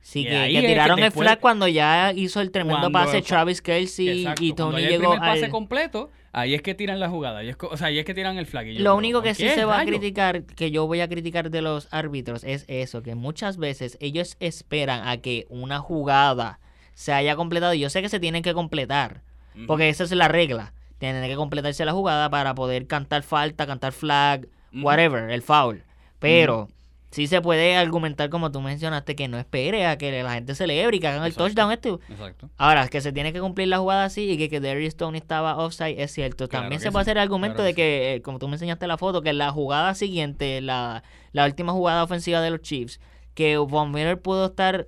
Sí, 0.05 0.23
que, 0.23 0.51
que 0.51 0.67
tiraron 0.67 0.99
el 0.99 1.11
flag 1.11 1.39
cuando 1.39 1.67
ya 1.67 2.13
hizo 2.13 2.39
el 2.39 2.51
tremendo 2.51 2.91
pase 2.91 3.23
Travis 3.23 3.59
Kelsey 3.59 4.19
Exacto, 4.19 4.43
y 4.43 4.53
Tony 4.53 4.81
llegó 4.81 5.17
pase 5.17 5.45
al... 5.45 5.49
completo, 5.49 6.11
ahí 6.31 6.53
es 6.53 6.61
que 6.61 6.75
tiran 6.75 6.99
la 6.99 7.09
jugada, 7.09 7.39
ahí 7.39 7.49
es, 7.49 7.57
o 7.59 7.75
sea, 7.75 7.87
ahí 7.87 7.97
es 7.97 8.05
que 8.05 8.13
tiran 8.13 8.37
el 8.37 8.45
flag. 8.45 8.67
y 8.67 8.75
yo, 8.75 8.83
Lo 8.83 8.95
único 8.95 9.23
que 9.23 9.29
¿por 9.29 9.35
sí 9.35 9.49
se 9.49 9.65
va 9.65 9.79
a 9.79 9.83
criticar, 9.83 10.43
que 10.43 10.69
yo 10.69 10.85
voy 10.85 11.01
a 11.01 11.09
criticar 11.09 11.49
de 11.49 11.63
los 11.63 11.87
árbitros, 11.89 12.43
es 12.43 12.65
eso, 12.67 13.01
que 13.01 13.15
muchas 13.15 13.57
veces 13.57 13.97
ellos 13.99 14.37
esperan 14.39 15.07
a 15.07 15.17
que 15.17 15.47
una 15.49 15.79
jugada 15.79 16.59
se 16.93 17.11
haya 17.11 17.35
completado. 17.35 17.73
Y 17.73 17.79
yo 17.79 17.89
sé 17.89 18.03
que 18.03 18.09
se 18.09 18.19
tienen 18.19 18.43
que 18.43 18.53
completar, 18.53 19.23
porque 19.65 19.89
esa 19.89 20.03
es 20.03 20.11
la 20.11 20.27
regla. 20.27 20.73
Tienen 20.99 21.27
que 21.27 21.35
completarse 21.35 21.83
la 21.83 21.93
jugada 21.93 22.29
para 22.29 22.53
poder 22.53 22.85
cantar 22.85 23.23
falta, 23.23 23.65
cantar 23.65 23.91
flag, 23.91 24.47
whatever, 24.71 25.31
el 25.31 25.41
foul. 25.41 25.83
Pero 26.19 26.69
sí 27.15 27.27
se 27.27 27.41
puede 27.41 27.77
argumentar, 27.77 28.29
como 28.29 28.51
tú 28.51 28.59
mencionaste, 28.59 29.15
que 29.15 29.29
no 29.29 29.37
espere 29.37 29.85
a 29.85 29.97
que 29.97 30.21
la 30.21 30.33
gente 30.33 30.53
celebre 30.53 30.97
y 30.97 30.99
que 30.99 31.07
hagan 31.07 31.21
el 31.21 31.29
Exacto. 31.29 31.45
touchdown. 31.45 31.71
Este. 31.71 31.89
Exacto. 32.13 32.49
Ahora, 32.57 32.89
que 32.89 32.99
se 32.99 33.13
tiene 33.13 33.31
que 33.31 33.39
cumplir 33.39 33.69
la 33.69 33.77
jugada 33.77 34.03
así 34.03 34.29
y 34.29 34.37
que, 34.37 34.49
que 34.49 34.59
Darius 34.59 34.89
Stone 34.89 35.17
estaba 35.17 35.55
offside 35.57 36.01
es 36.01 36.11
cierto. 36.11 36.49
Claro 36.49 36.63
También 36.63 36.81
se 36.81 36.91
puede 36.91 37.03
hacer 37.03 37.15
el 37.15 37.23
argumento 37.23 37.55
claro 37.55 37.67
de 37.67 37.73
que 37.73 37.85
que, 37.85 38.15
eh, 38.15 38.21
como 38.21 38.37
tú 38.37 38.49
me 38.49 38.55
enseñaste 38.55 38.85
la 38.85 38.97
foto, 38.97 39.21
que 39.21 39.31
la 39.31 39.51
jugada 39.51 39.93
siguiente, 39.95 40.59
la, 40.59 41.03
la 41.31 41.45
última 41.45 41.71
jugada 41.71 42.03
ofensiva 42.03 42.41
de 42.41 42.49
los 42.49 42.61
Chiefs, 42.61 42.99
que 43.33 43.57
Von 43.57 43.91
Miller 43.91 44.21
pudo 44.21 44.47
estar 44.47 44.87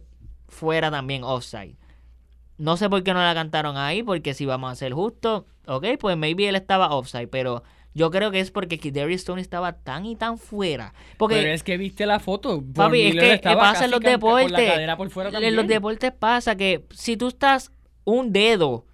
fuera 0.50 0.92
también 0.92 1.24
offside. 1.24 1.78
No 2.58 2.76
sé 2.76 2.90
por 2.90 3.04
qué 3.04 3.14
no 3.14 3.22
la 3.22 3.34
cantaron 3.34 3.78
ahí, 3.78 4.04
porque 4.04 4.34
si 4.34 4.46
vamos 4.46 4.72
a 4.72 4.76
ser 4.76 4.94
justos, 4.94 5.44
ok, 5.66 5.86
pues 5.98 6.18
maybe 6.18 6.50
él 6.50 6.56
estaba 6.56 6.94
offside, 6.94 7.30
pero 7.30 7.64
yo 7.98 8.12
creo 8.12 8.30
que 8.30 8.40
es 8.40 8.52
porque 8.52 8.78
Darius 8.92 9.22
Stone 9.22 9.42
estaba 9.42 9.74
tan 9.74 10.06
y 10.06 10.16
tan 10.16 10.38
fuera. 10.38 10.94
Porque 11.18 11.38
Pero 11.38 11.50
es 11.50 11.64
que 11.64 11.78
viste 11.78 12.06
la 12.06 12.20
foto. 12.20 12.64
Papi, 12.76 13.08
es 13.08 13.16
que, 13.16 13.40
pasa 13.44 13.86
en 13.86 13.92
los 13.92 14.00
deportes. 14.02 14.96
por 14.98 15.10
fuera 15.10 15.32
En 15.40 15.56
los 15.56 15.66
deportes 15.66 16.12
pasa 16.12 16.56
que 16.56 16.86
si 16.92 17.18
tú 17.18 17.28
estás 17.30 17.72
un 18.04 18.32
dedo, 18.32 18.86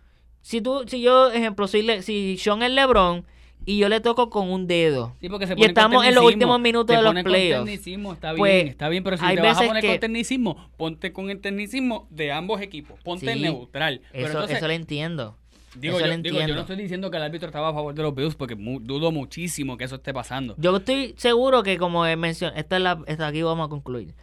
si 0.41 0.61
tú, 0.61 0.85
si 0.87 1.01
yo, 1.01 1.31
ejemplo, 1.31 1.67
si, 1.67 1.81
le- 1.81 2.01
si 2.01 2.37
Sean 2.37 2.63
es 2.63 2.71
LeBron 2.71 3.25
y 3.65 3.77
yo 3.77 3.89
le 3.89 3.99
toco 3.99 4.29
con 4.29 4.49
un 4.49 4.67
dedo. 4.67 5.13
Sí, 5.19 5.27
porque 5.27 5.47
se 5.47 5.55
Y 5.57 5.65
estamos 5.65 6.05
en 6.05 6.15
los 6.15 6.23
últimos 6.23 6.61
minutos 6.61 6.95
de 6.95 7.01
los 7.01 7.13
playoffs. 7.23 7.69
está 7.69 8.31
bien, 8.31 8.37
Pues, 8.37 8.65
está 8.69 8.87
bien, 8.87 9.03
pero 9.03 9.17
si 9.17 9.25
te 9.25 9.41
vas 9.41 9.57
a 9.57 9.63
poner 9.63 9.81
que- 9.81 9.89
con 9.89 9.99
tecnicismo, 9.99 10.69
ponte 10.77 11.11
con 11.11 11.29
el 11.29 11.41
tecnicismo 11.41 12.07
de 12.09 12.31
ambos 12.31 12.61
equipos, 12.61 12.97
ponte 13.03 13.33
Sí, 13.33 13.39
neutral. 13.41 13.99
Pero 14.13 14.27
Eso, 14.27 14.37
entonces, 14.37 14.57
eso 14.59 14.67
lo 14.67 14.73
entiendo. 14.73 15.37
Digo, 15.75 15.99
yo, 15.99 16.05
digo, 16.23 16.37
no 16.55 16.61
estoy 16.61 16.75
diciendo 16.77 17.09
que 17.11 17.17
el 17.17 17.23
árbitro 17.23 17.47
estaba 17.47 17.69
a 17.69 17.73
favor 17.73 17.93
de 17.93 18.01
los 18.03 18.13
Bills 18.15 18.35
porque 18.35 18.55
mu- 18.55 18.79
dudo 18.79 19.11
muchísimo 19.11 19.77
que 19.77 19.83
eso 19.85 19.95
esté 19.95 20.13
pasando. 20.13 20.55
Yo 20.57 20.75
estoy 20.77 21.13
seguro 21.17 21.63
que 21.63 21.77
como 21.77 22.05
he 22.05 22.15
mencionado, 22.15 22.59
esta 22.59 22.77
es 22.77 22.81
la, 22.83 23.01
esta 23.07 23.27
aquí 23.27 23.41
vamos 23.41 23.65
a 23.65 23.69
concluir. 23.69 24.13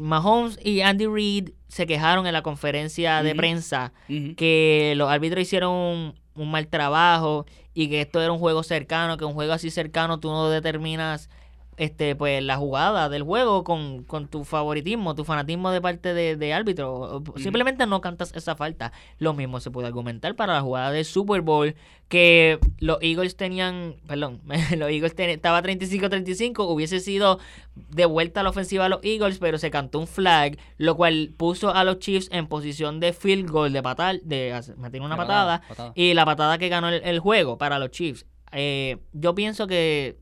Mahomes 0.00 0.58
y 0.64 0.80
Andy 0.80 1.06
Reid 1.06 1.50
se 1.68 1.86
quejaron 1.86 2.26
en 2.26 2.32
la 2.32 2.42
conferencia 2.42 3.22
de 3.22 3.34
prensa 3.34 3.92
que 4.34 4.94
los 4.96 5.08
árbitros 5.10 5.42
hicieron 5.42 5.72
un, 5.72 6.14
un 6.34 6.50
mal 6.50 6.66
trabajo 6.68 7.46
y 7.74 7.88
que 7.88 8.00
esto 8.00 8.20
era 8.22 8.32
un 8.32 8.38
juego 8.38 8.62
cercano, 8.62 9.16
que 9.16 9.24
un 9.24 9.34
juego 9.34 9.52
así 9.52 9.70
cercano 9.70 10.18
tú 10.18 10.28
no 10.28 10.48
determinas 10.48 11.28
este 11.76 12.16
pues 12.16 12.42
la 12.42 12.56
jugada 12.56 13.08
del 13.08 13.22
juego 13.22 13.62
con, 13.64 14.02
con 14.04 14.28
tu 14.28 14.44
favoritismo, 14.44 15.14
tu 15.14 15.24
fanatismo 15.24 15.70
de 15.70 15.80
parte 15.80 16.14
de, 16.14 16.36
de 16.36 16.52
árbitro. 16.54 17.22
Simplemente 17.36 17.86
no 17.86 18.00
cantas 18.00 18.32
esa 18.34 18.56
falta. 18.56 18.92
Lo 19.18 19.34
mismo 19.34 19.60
se 19.60 19.70
puede 19.70 19.86
argumentar 19.88 20.34
para 20.36 20.54
la 20.54 20.60
jugada 20.62 20.90
del 20.90 21.04
Super 21.04 21.42
Bowl, 21.42 21.74
que 22.08 22.58
los 22.78 22.98
Eagles 23.02 23.36
tenían, 23.36 23.96
perdón, 24.06 24.40
los 24.76 24.90
Eagles 24.90 25.14
ten- 25.14 25.30
estaba 25.30 25.62
35-35, 25.62 26.66
hubiese 26.68 27.00
sido 27.00 27.38
de 27.74 28.06
vuelta 28.06 28.40
a 28.40 28.42
la 28.42 28.50
ofensiva 28.50 28.86
a 28.86 28.88
los 28.88 29.00
Eagles, 29.02 29.38
pero 29.38 29.58
se 29.58 29.70
cantó 29.70 29.98
un 29.98 30.06
flag, 30.06 30.56
lo 30.78 30.96
cual 30.96 31.32
puso 31.36 31.74
a 31.74 31.84
los 31.84 31.98
Chiefs 31.98 32.28
en 32.32 32.46
posición 32.46 33.00
de 33.00 33.12
field 33.12 33.50
goal, 33.50 33.72
de 33.72 33.82
patar, 33.82 34.20
de 34.22 34.58
meter 34.78 35.00
una 35.02 35.14
De 35.14 35.20
patada, 35.20 35.60
patada, 35.60 35.68
patada. 35.68 35.92
y 35.94 36.14
la 36.14 36.24
patada 36.24 36.58
que 36.58 36.68
ganó 36.68 36.88
el, 36.88 37.02
el 37.04 37.18
juego 37.18 37.58
para 37.58 37.78
los 37.78 37.90
Chiefs. 37.90 38.24
Eh, 38.52 38.98
yo 39.12 39.34
pienso 39.34 39.66
que 39.66 40.16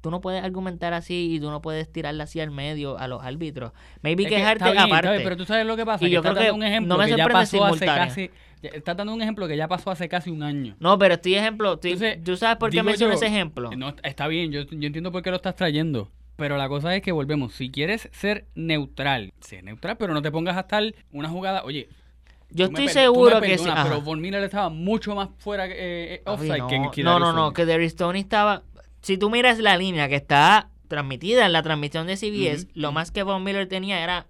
tú 0.00 0.10
no 0.10 0.20
puedes 0.20 0.42
argumentar 0.44 0.92
así 0.94 1.34
y 1.34 1.40
tú 1.40 1.50
no 1.50 1.60
puedes 1.62 1.90
tirarle 1.90 2.22
así 2.22 2.40
al 2.40 2.50
medio 2.50 2.98
a 2.98 3.08
los 3.08 3.22
árbitros. 3.22 3.72
Maybe 4.02 4.24
Es 4.24 4.28
que 4.28 4.36
quejarte 4.36 4.64
está 4.64 4.72
bien, 4.72 4.84
aparte. 4.84 5.10
bien, 5.10 5.22
pero 5.24 5.36
tú 5.36 5.44
sabes 5.44 5.66
lo 5.66 5.76
que 5.76 5.84
pasa. 5.84 6.04
Y 6.04 6.08
que 6.08 6.14
yo 6.14 6.22
creo 6.22 6.34
que 6.34 6.40
dando 6.40 6.54
un 6.54 6.62
ejemplo 6.62 6.94
no 6.94 6.98
me 6.98 7.04
que 7.10 7.16
ya 7.16 7.24
sorprende 7.24 7.58
pasó 7.58 7.64
hace 7.64 7.86
casi. 7.86 8.30
Estás 8.62 8.96
dando 8.96 9.14
un 9.14 9.22
ejemplo 9.22 9.46
que 9.46 9.56
ya 9.56 9.68
pasó 9.68 9.90
hace 9.90 10.08
casi 10.08 10.30
un 10.30 10.42
año. 10.42 10.76
No, 10.80 10.98
pero 10.98 11.14
estoy 11.14 11.34
ejemplo. 11.36 11.74
estoy- 11.74 11.92
Entonces, 11.92 12.24
¿Tú 12.24 12.36
sabes 12.36 12.56
por 12.56 12.70
qué 12.70 12.82
menciono 12.82 13.14
ese 13.14 13.26
ejemplo? 13.26 13.70
No, 13.76 13.94
está 14.02 14.26
bien, 14.28 14.50
yo, 14.50 14.62
yo 14.62 14.86
entiendo 14.86 15.12
por 15.12 15.22
qué 15.22 15.30
lo 15.30 15.36
estás 15.36 15.54
trayendo. 15.56 16.10
Pero 16.36 16.56
la 16.58 16.68
cosa 16.68 16.94
es 16.94 17.00
que 17.02 17.12
volvemos. 17.12 17.54
Si 17.54 17.70
quieres 17.70 18.08
ser 18.12 18.46
neutral, 18.54 19.32
sé 19.40 19.62
neutral, 19.62 19.96
pero 19.96 20.12
no 20.12 20.20
te 20.22 20.30
pongas 20.30 20.56
a 20.56 20.60
estar 20.60 20.82
una 21.12 21.28
jugada. 21.30 21.64
Oye, 21.64 21.88
Yo 22.50 22.66
estoy 22.66 22.88
seguro 22.88 23.40
que 23.40 23.56
sí. 23.58 23.68
Pero 23.82 24.00
Von 24.02 24.20
Miller 24.20 24.42
estaba 24.44 24.68
mucho 24.68 25.14
más 25.14 25.30
fuera 25.38 25.66
eh, 25.66 25.72
eh, 25.76 26.22
offside 26.26 26.58
no, 26.58 26.66
que, 26.68 26.80
que 26.92 27.02
no, 27.02 27.18
no, 27.18 27.32
no, 27.32 27.38
Stoney. 27.50 27.54
que 27.54 27.64
Derry 27.66 27.86
Stone 27.86 28.18
estaba. 28.18 28.62
Si 29.06 29.16
tú 29.16 29.30
miras 29.30 29.60
la 29.60 29.76
línea 29.78 30.08
que 30.08 30.16
está 30.16 30.68
transmitida 30.88 31.46
en 31.46 31.52
la 31.52 31.62
transmisión 31.62 32.08
de 32.08 32.16
CBS, 32.16 32.66
lo 32.74 32.90
más 32.90 33.12
que 33.12 33.22
Von 33.22 33.44
Miller 33.44 33.68
tenía 33.68 34.02
era. 34.02 34.26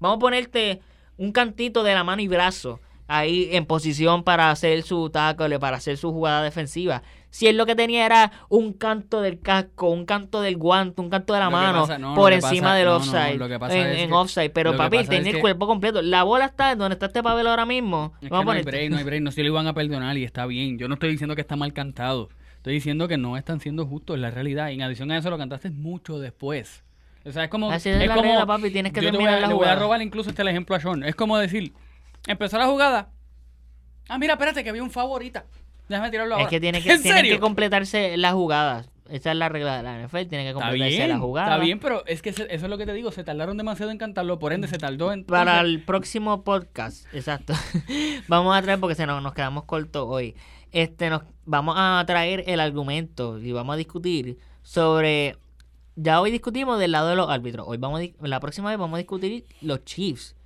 Vamos 0.00 0.16
a 0.16 0.18
ponerte 0.18 0.80
un 1.16 1.30
cantito 1.30 1.84
de 1.84 1.94
la 1.94 2.02
mano 2.02 2.20
y 2.20 2.26
brazo 2.26 2.80
ahí 3.06 3.50
en 3.52 3.66
posición 3.66 4.24
para 4.24 4.50
hacer 4.50 4.82
su 4.82 5.10
tackle, 5.10 5.60
para 5.60 5.76
hacer 5.76 5.96
su 5.96 6.10
jugada 6.10 6.42
defensiva. 6.42 7.04
Si 7.30 7.46
él 7.46 7.56
lo 7.56 7.66
que 7.66 7.76
tenía 7.76 8.04
era 8.04 8.32
un 8.48 8.72
canto 8.72 9.20
del 9.20 9.38
casco, 9.38 9.90
un 9.90 10.04
canto 10.06 10.40
del 10.40 10.56
guante, 10.56 11.00
un 11.00 11.08
canto 11.08 11.32
de 11.32 11.38
la 11.38 11.44
Lo 11.44 11.52
mano 11.52 11.80
pasa- 11.82 11.98
no, 11.98 12.16
por 12.16 12.32
encima 12.32 12.62
pasa- 12.62 12.74
del 12.74 12.86
no, 12.86 12.90
no, 12.90 12.96
offside, 12.96 14.00
en, 14.02 14.12
offside, 14.12 14.50
pero 14.50 14.76
papi, 14.76 15.04
tenía 15.04 15.28
el 15.30 15.36
que- 15.36 15.40
cuerpo 15.40 15.68
completo. 15.68 16.02
La 16.02 16.24
bola 16.24 16.46
está 16.46 16.74
donde 16.74 16.94
está 16.94 17.06
este 17.06 17.22
papel 17.22 17.46
ahora 17.46 17.64
mismo. 17.64 18.12
Es 18.20 18.22
que 18.22 18.28
Vamos 18.30 18.50
a 18.50 18.54
no 18.54 18.58
hay 18.58 18.64
break, 18.64 18.90
no 18.90 18.96
hay 18.96 19.04
break. 19.04 19.22
No 19.22 19.30
se 19.30 19.42
lo 19.42 19.46
iban 19.50 19.68
a 19.68 19.72
perdonar 19.72 20.16
y 20.18 20.24
está 20.24 20.46
bien. 20.46 20.78
Yo 20.78 20.88
no 20.88 20.94
estoy 20.94 21.10
diciendo 21.12 21.36
que 21.36 21.42
está 21.42 21.54
mal 21.54 21.72
cantado. 21.72 22.28
Estoy 22.60 22.74
diciendo 22.74 23.08
que 23.08 23.16
no 23.16 23.38
están 23.38 23.58
siendo 23.58 23.86
justos, 23.86 24.16
es 24.16 24.20
la 24.20 24.30
realidad. 24.30 24.68
Y 24.68 24.74
en 24.74 24.82
adición 24.82 25.10
a 25.10 25.16
eso 25.16 25.30
lo 25.30 25.38
cantaste 25.38 25.70
mucho 25.70 26.18
después. 26.18 26.84
O 27.24 27.32
sea, 27.32 27.44
es 27.44 27.48
como... 27.48 27.70
Así 27.70 27.88
es 27.88 27.98
es 27.98 28.06
la 28.06 28.14
como 28.14 28.28
regla, 28.28 28.44
papi, 28.44 28.70
tienes 28.70 28.92
que 28.92 29.00
yo 29.00 29.10
te 29.10 29.16
voy 29.16 29.24
terminar 29.24 29.38
a, 29.38 29.40
la 29.40 29.48
le 29.48 29.54
voy 29.54 29.62
a 29.64 29.68
jugada. 29.68 29.80
robar 29.80 30.02
incluso 30.02 30.28
este 30.28 30.42
el 30.42 30.48
ejemplo 30.48 30.76
a 30.76 30.80
Sean. 30.80 31.02
Es 31.04 31.14
como 31.14 31.38
decir, 31.38 31.72
empezó 32.26 32.58
la 32.58 32.66
jugada. 32.66 33.08
Ah, 34.10 34.18
mira, 34.18 34.34
espérate, 34.34 34.62
que 34.62 34.68
había 34.68 34.82
un 34.82 34.90
favorita. 34.90 35.46
Déjame 35.88 36.10
tirarlo 36.10 36.34
ahora. 36.34 36.44
Es 36.44 36.50
que 36.50 36.60
tiene 36.60 36.82
que, 36.82 36.92
¿En 36.92 37.02
tienen 37.02 37.24
que 37.24 37.38
completarse 37.40 38.18
las 38.18 38.34
jugadas. 38.34 38.90
Esa 39.08 39.32
es 39.32 39.38
la 39.38 39.48
regla 39.48 39.78
de 39.78 39.82
la 39.82 40.06
NFL, 40.06 40.28
tiene 40.28 40.44
que 40.44 40.52
completarse 40.52 41.08
la 41.08 41.18
jugada. 41.18 41.54
está 41.54 41.64
bien, 41.64 41.80
pero 41.80 42.04
es 42.06 42.20
que 42.20 42.34
se- 42.34 42.54
eso 42.54 42.66
es 42.66 42.70
lo 42.70 42.76
que 42.76 42.84
te 42.84 42.92
digo. 42.92 43.10
Se 43.10 43.24
tardaron 43.24 43.56
demasiado 43.56 43.90
en 43.90 43.96
cantarlo, 43.96 44.38
por 44.38 44.52
ende 44.52 44.68
se 44.68 44.76
tardó 44.76 45.12
en... 45.12 45.24
Para 45.24 45.60
el 45.60 45.82
próximo 45.82 46.44
podcast, 46.44 47.06
exacto. 47.14 47.54
vamos 48.28 48.54
a 48.54 48.62
traer, 48.62 48.78
porque 48.78 48.94
se 48.94 49.06
nos, 49.06 49.22
nos 49.22 49.32
quedamos 49.32 49.64
cortos 49.64 50.04
hoy. 50.06 50.36
Este, 50.72 51.10
nos 51.10 51.22
vamos 51.44 51.74
a 51.78 52.02
traer 52.06 52.44
el 52.46 52.60
argumento 52.60 53.38
y 53.38 53.52
vamos 53.52 53.74
a 53.74 53.76
discutir 53.76 54.38
sobre. 54.62 55.36
Ya 55.96 56.20
hoy 56.20 56.30
discutimos 56.30 56.78
del 56.78 56.92
lado 56.92 57.08
de 57.08 57.16
los 57.16 57.28
árbitros. 57.28 57.66
Hoy 57.68 57.76
vamos 57.76 58.00
a, 58.00 58.26
la 58.26 58.40
próxima 58.40 58.70
vez 58.70 58.78
vamos 58.78 58.94
a 58.94 58.98
discutir 58.98 59.44
los 59.60 59.84
Chiefs. 59.84 60.36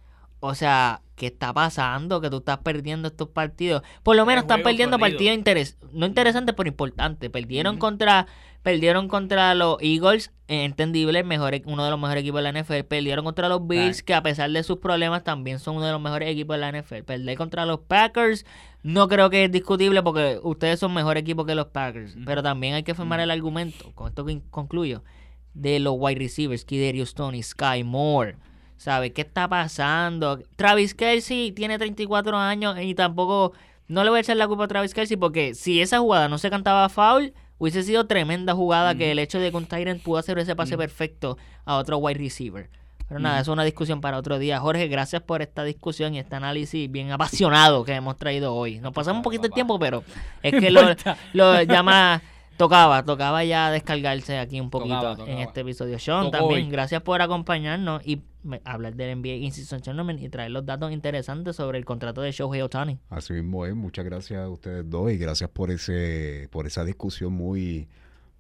O 0.47 0.55
sea, 0.55 1.01
¿qué 1.17 1.27
está 1.29 1.53
pasando? 1.55 2.21
Que 2.21 2.29
tú 2.29 2.39
estás 2.39 2.59
perdiendo 2.59 3.09
estos 3.09 3.29
partidos. 3.29 3.83
Por 4.03 4.15
lo 4.17 4.27
menos 4.27 4.43
están 4.45 4.63
perdiendo 4.63 4.99
partidos 4.99 5.35
interes 5.35 5.79
no 5.93 6.05
interesantes, 6.07 6.55
pero 6.55 6.69
importantes. 6.69 7.31
Perdieron 7.31 7.79
contra 7.79 8.27
perdieron 8.63 9.09
contra 9.09 9.55
los 9.55 9.77
Eagles, 9.83 10.33
eh, 10.49 10.65
entendible, 10.65 11.23
mejor, 11.23 11.53
e- 11.55 11.63
uno 11.67 11.85
de 11.85 11.91
los 11.91 12.01
mejores 12.01 12.23
equipos 12.23 12.39
de 12.43 12.51
la 12.51 12.59
NFL. 12.59 12.85
Perdieron 12.85 13.23
contra 13.25 13.49
los 13.51 13.67
Bills, 13.69 13.99
Right. 13.99 14.05
que 14.07 14.15
a 14.15 14.23
pesar 14.23 14.51
de 14.51 14.63
sus 14.63 14.79
problemas 14.79 15.23
también 15.23 15.59
son 15.59 15.77
uno 15.77 15.85
de 15.87 15.93
los 15.93 16.01
mejores 16.01 16.31
equipos 16.31 16.57
de 16.57 16.61
la 16.61 16.69
NFL. 16.69 17.03
Perder 17.05 17.37
contra 17.37 17.67
los 17.67 17.81
Packers, 17.81 18.47
no 18.83 19.07
creo 19.09 19.29
que 19.29 19.45
es 19.45 19.53
discutible 19.53 20.03
porque 20.03 20.41
ustedes 20.43 20.79
son 20.81 20.95
mejor 20.95 21.19
equipo 21.19 21.45
que 21.45 21.55
los 21.55 21.67
Packers. 21.67 22.17
Pero 22.25 22.43
también 22.43 22.73
hay 22.75 22.83
que 22.85 22.95
formar 22.95 23.21
el 23.21 23.31
argumento, 23.31 23.93
con 23.95 24.09
esto 24.09 24.25
que 24.25 24.41
concluyo, 24.51 25.05
de 25.53 25.79
los 25.79 25.95
wide 25.99 26.19
receivers, 26.19 26.65
Kidarius 26.65 27.11
Stone 27.11 27.37
y 27.37 27.43
Sky 27.43 27.85
Moore. 27.85 28.37
¿Sabe 28.77 29.13
qué 29.13 29.23
está 29.23 29.49
pasando? 29.49 30.41
Travis 30.57 30.95
Kelsey 30.95 31.53
tiene 31.53 31.79
34 31.79 32.37
años 32.37 32.77
y 32.81 32.95
tampoco 32.95 33.53
no 33.89 34.05
le 34.05 34.11
voy 34.11 34.19
a 34.19 34.21
echar 34.21 34.37
la 34.37 34.49
culpa 34.49 34.65
a 34.65 34.69
Travis 34.69 34.95
Kelsey 34.95 35.17
porque 35.17 35.55
si 35.55 35.81
esa 35.81 35.99
jugada 35.99 36.29
no 36.29 36.39
se 36.39 36.51
cantaba 36.51 36.89
foul, 36.89 37.33
hubiese 37.59 37.83
sido 37.83 38.07
tremenda 38.07 38.55
jugada 38.55 38.95
que 38.95 39.13
el 39.13 39.19
hecho 39.19 39.39
de 39.39 39.51
que 39.51 39.57
un 39.57 39.67
Tyrant 39.67 40.03
pudo 40.03 40.19
hacer 40.19 40.39
ese 40.39 40.57
pase 40.57 40.77
perfecto 40.77 41.39
a 41.65 41.77
otro 41.77 41.99
wide 41.99 42.19
receiver. 42.19 42.69
Pero 43.07 43.21
nada, 43.21 43.41
es 43.41 43.49
una 43.49 43.65
discusión 43.65 44.01
para 44.01 44.17
otro 44.17 44.39
día. 44.39 44.61
Jorge, 44.61 44.89
gracias 44.89 45.23
por 45.23 45.43
esta 45.43 45.63
discusión 45.63 46.15
y 46.15 46.19
este 46.19 46.37
análisis 46.37 46.91
bien 46.91 47.13
apasionado 47.13 47.85
que 47.85 47.93
hemos 47.93 48.17
traído 48.17 48.55
hoy. 48.55 48.81
Nos 48.81 48.93
pasamos 48.95 49.19
un 49.19 49.23
poquito 49.23 49.47
el 49.47 49.53
tiempo, 49.53 49.79
pero 49.79 50.03
es 50.43 50.53
que 50.61 50.71
lo 50.71 51.63
llama... 51.63 52.23
Tocaba, 52.57 53.05
tocaba 53.05 53.45
ya 53.45 53.71
descargarse 53.71 54.39
aquí 54.39 54.61
un 54.61 54.71
poquito 54.71 55.01
Tocaba, 55.01 55.29
en 55.31 55.39
este 55.39 55.63
episodio. 55.63 55.99
Sean, 55.99 56.25
Tocó 56.31 56.39
también, 56.39 56.67
hoy. 56.67 56.71
gracias 56.71 57.03
por 57.03 57.21
acompañarnos 57.21 58.07
y 58.07 58.23
me- 58.45 58.61
hablar 58.65 58.95
del 58.95 59.19
NBA 59.21 59.35
In-Season 59.45 59.81
Tournament 59.81 60.21
y 60.23 60.29
traer 60.29 60.51
los 60.53 60.65
datos 60.65 60.93
interesantes 60.93 61.57
sobre 61.57 61.79
el 61.79 61.85
contrato 61.85 62.21
de 62.21 62.31
Shohei 62.31 62.61
Otani. 62.63 62.99
Así 63.11 63.33
mismo 63.33 63.67
es. 63.67 63.75
Muchas 63.75 64.05
gracias 64.05 64.41
a 64.45 64.49
ustedes 64.49 64.89
dos 64.89 65.11
y 65.11 65.17
gracias 65.19 65.51
por 65.51 65.71
ese 65.71 66.49
por 66.53 66.67
esa 66.67 66.85
discusión 66.85 67.33
muy 67.33 67.89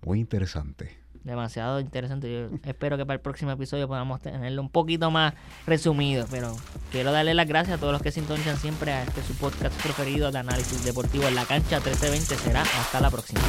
muy 0.04 0.20
interesante. 0.20 0.96
Demasiado 1.24 1.80
interesante. 1.80 2.30
Yo 2.30 2.56
espero 2.68 2.96
que 2.98 3.06
para 3.06 3.14
el 3.14 3.20
próximo 3.20 3.50
episodio 3.50 3.88
podamos 3.88 4.20
tenerlo 4.20 4.60
un 4.60 4.68
poquito 4.68 5.10
más 5.10 5.32
resumido. 5.66 6.26
Pero 6.30 6.54
quiero 6.92 7.10
darle 7.12 7.32
las 7.34 7.48
gracias 7.48 7.78
a 7.78 7.80
todos 7.80 7.94
los 7.94 8.02
que 8.02 8.12
sintonizan 8.12 8.58
siempre 8.58 8.92
a 8.92 9.02
este 9.04 9.22
su 9.22 9.34
podcast 9.34 9.74
preferido 9.82 10.30
de 10.30 10.38
análisis 10.38 10.84
deportivo 10.84 11.24
en 11.24 11.34
la 11.34 11.46
cancha 11.46 11.76
1320. 11.80 12.36
Será 12.36 12.60
hasta 12.62 13.00
la 13.00 13.10
próxima. 13.10 13.40